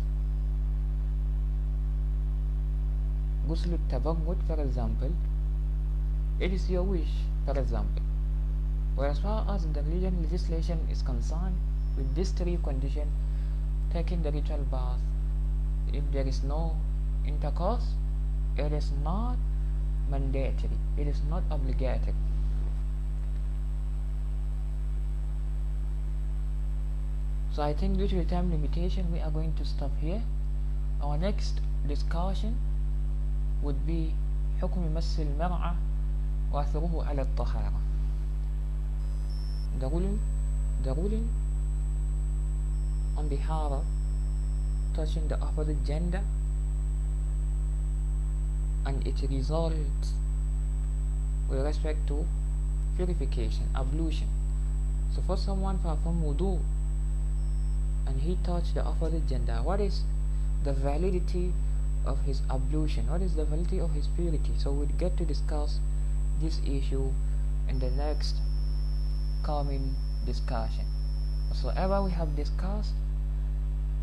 ghusl 3.48 3.76
tabarrud 3.92 4.46
for 4.46 4.60
example 4.68 5.12
it 6.40 6.52
is 6.52 6.70
your 6.70 6.82
wish 6.82 7.14
for 7.44 7.58
example. 7.58 8.02
But 8.96 9.10
as 9.10 9.18
far 9.18 9.46
as 9.48 9.66
the 9.66 9.82
religion 9.82 10.22
legislation 10.22 10.78
is 10.90 11.02
concerned 11.02 11.56
with 11.96 12.14
these 12.14 12.30
three 12.30 12.58
conditions 12.62 13.10
taking 13.92 14.22
the 14.22 14.32
ritual 14.32 14.64
bath 14.70 14.98
if 15.92 16.02
there 16.12 16.26
is 16.26 16.42
no 16.42 16.76
intercourse 17.26 17.94
it 18.56 18.72
is 18.72 18.90
not 19.04 19.36
mandatory 20.10 20.78
it 20.96 21.06
is 21.06 21.20
not 21.28 21.42
obligatory 21.50 22.14
so 27.54 27.62
I 27.62 27.74
think 27.74 27.98
due 27.98 28.08
to 28.08 28.16
the 28.16 28.24
time 28.24 28.50
limitation 28.50 29.12
we 29.12 29.20
are 29.20 29.30
going 29.30 29.54
to 29.54 29.64
stop 29.64 29.90
here 30.00 30.22
our 31.02 31.18
next 31.18 31.60
discussion 31.86 32.56
would 33.62 33.86
be 33.86 34.14
حكم 34.62 34.94
مس 34.94 35.20
المرأة 35.20 35.74
وأثره 36.52 37.04
على 37.04 37.22
الطهارة 37.22 37.72
the 39.80 40.94
ruling 40.94 41.28
on 43.16 43.28
behalf 43.28 43.72
of 43.72 43.84
touching 44.94 45.28
the 45.28 45.38
opposite 45.40 45.84
gender 45.84 46.22
and 48.86 49.06
its 49.06 49.22
results 49.22 50.14
with 51.48 51.64
respect 51.64 52.06
to 52.08 52.26
purification, 52.96 53.68
ablution. 53.74 54.28
So 55.14 55.22
for 55.26 55.36
someone 55.36 55.78
perform 55.78 56.22
wudu 56.22 56.60
and 58.06 58.20
he 58.20 58.38
touched 58.44 58.74
the 58.74 58.82
opposite 58.84 59.26
gender, 59.28 59.60
what 59.62 59.80
is 59.80 60.02
the 60.64 60.72
validity 60.72 61.52
of 62.04 62.20
his 62.22 62.42
ablution? 62.50 63.08
What 63.10 63.22
is 63.22 63.34
the 63.34 63.44
validity 63.44 63.80
of 63.80 63.92
his 63.92 64.06
purity? 64.08 64.52
So 64.56 64.72
we'll 64.72 64.86
get 64.98 65.16
to 65.18 65.24
discuss 65.24 65.80
this 66.40 66.60
issue 66.66 67.12
in 67.68 67.78
the 67.78 67.90
next 67.90 68.36
coming 69.42 69.94
discussion. 70.24 70.86
So, 71.52 71.68
Whatsoever 71.68 72.02
we 72.02 72.10
have 72.12 72.34
discussed 72.34 72.94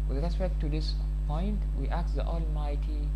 with 0.08 0.22
respect 0.22 0.60
to 0.60 0.68
this 0.68 0.94
point, 1.26 1.58
we 1.80 1.88
ask 1.88 2.14
the 2.14 2.24
Almighty 2.24 3.08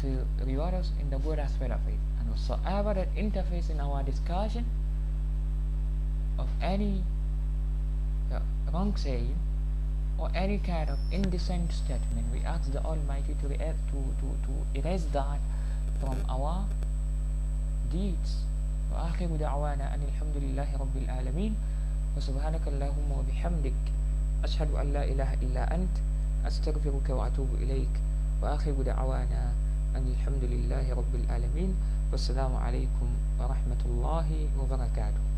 to 0.00 0.26
reward 0.44 0.74
us 0.74 0.90
in 1.00 1.10
the 1.10 1.18
good 1.18 1.38
aspect 1.38 1.72
of 1.72 1.80
it. 1.86 1.98
And 2.20 2.30
whatsoever 2.30 2.94
that 2.94 3.14
interface 3.14 3.70
in 3.70 3.80
our 3.80 4.02
discussion 4.02 4.64
of 6.38 6.48
any 6.62 7.02
uh, 8.32 8.40
wrong 8.72 8.96
saying 8.96 9.36
or 10.18 10.30
any 10.34 10.58
kind 10.58 10.90
of 10.90 10.98
indecent 11.12 11.72
statement, 11.72 12.26
we 12.32 12.40
ask 12.40 12.72
the 12.72 12.82
Almighty 12.82 13.34
to, 13.42 13.48
to, 13.48 13.56
to, 13.56 14.26
to 14.46 14.78
erase 14.78 15.04
that 15.12 15.38
from 16.00 16.16
our 16.28 16.66
deeds. 17.90 18.44
وآخر 18.94 19.26
دعوانا 19.26 19.94
أن 19.94 20.00
الحمد 20.06 20.36
لله 20.36 20.76
رب 20.76 20.96
العالمين 20.96 21.54
وسبحانك 22.16 22.68
اللهم 22.68 23.10
وبحمدك 23.12 23.80
أشهد 24.43 24.71
أن 24.71 24.93
لا 24.93 25.03
إله 25.03 25.33
إلا 25.33 25.75
أنت 25.75 25.95
أستغفرك 26.47 27.09
وأتوب 27.09 27.49
إليك 27.61 27.93
وآخر 28.41 28.71
دعوانا 28.71 29.53
أن 29.95 30.05
الحمد 30.07 30.43
لله 30.43 30.93
رب 30.93 31.13
العالمين. 31.15 31.75
والسلام 32.11 32.55
عليكم 32.55 33.09
ورحمة 33.39 33.81
الله 33.85 34.29
وبركاته. 34.59 35.28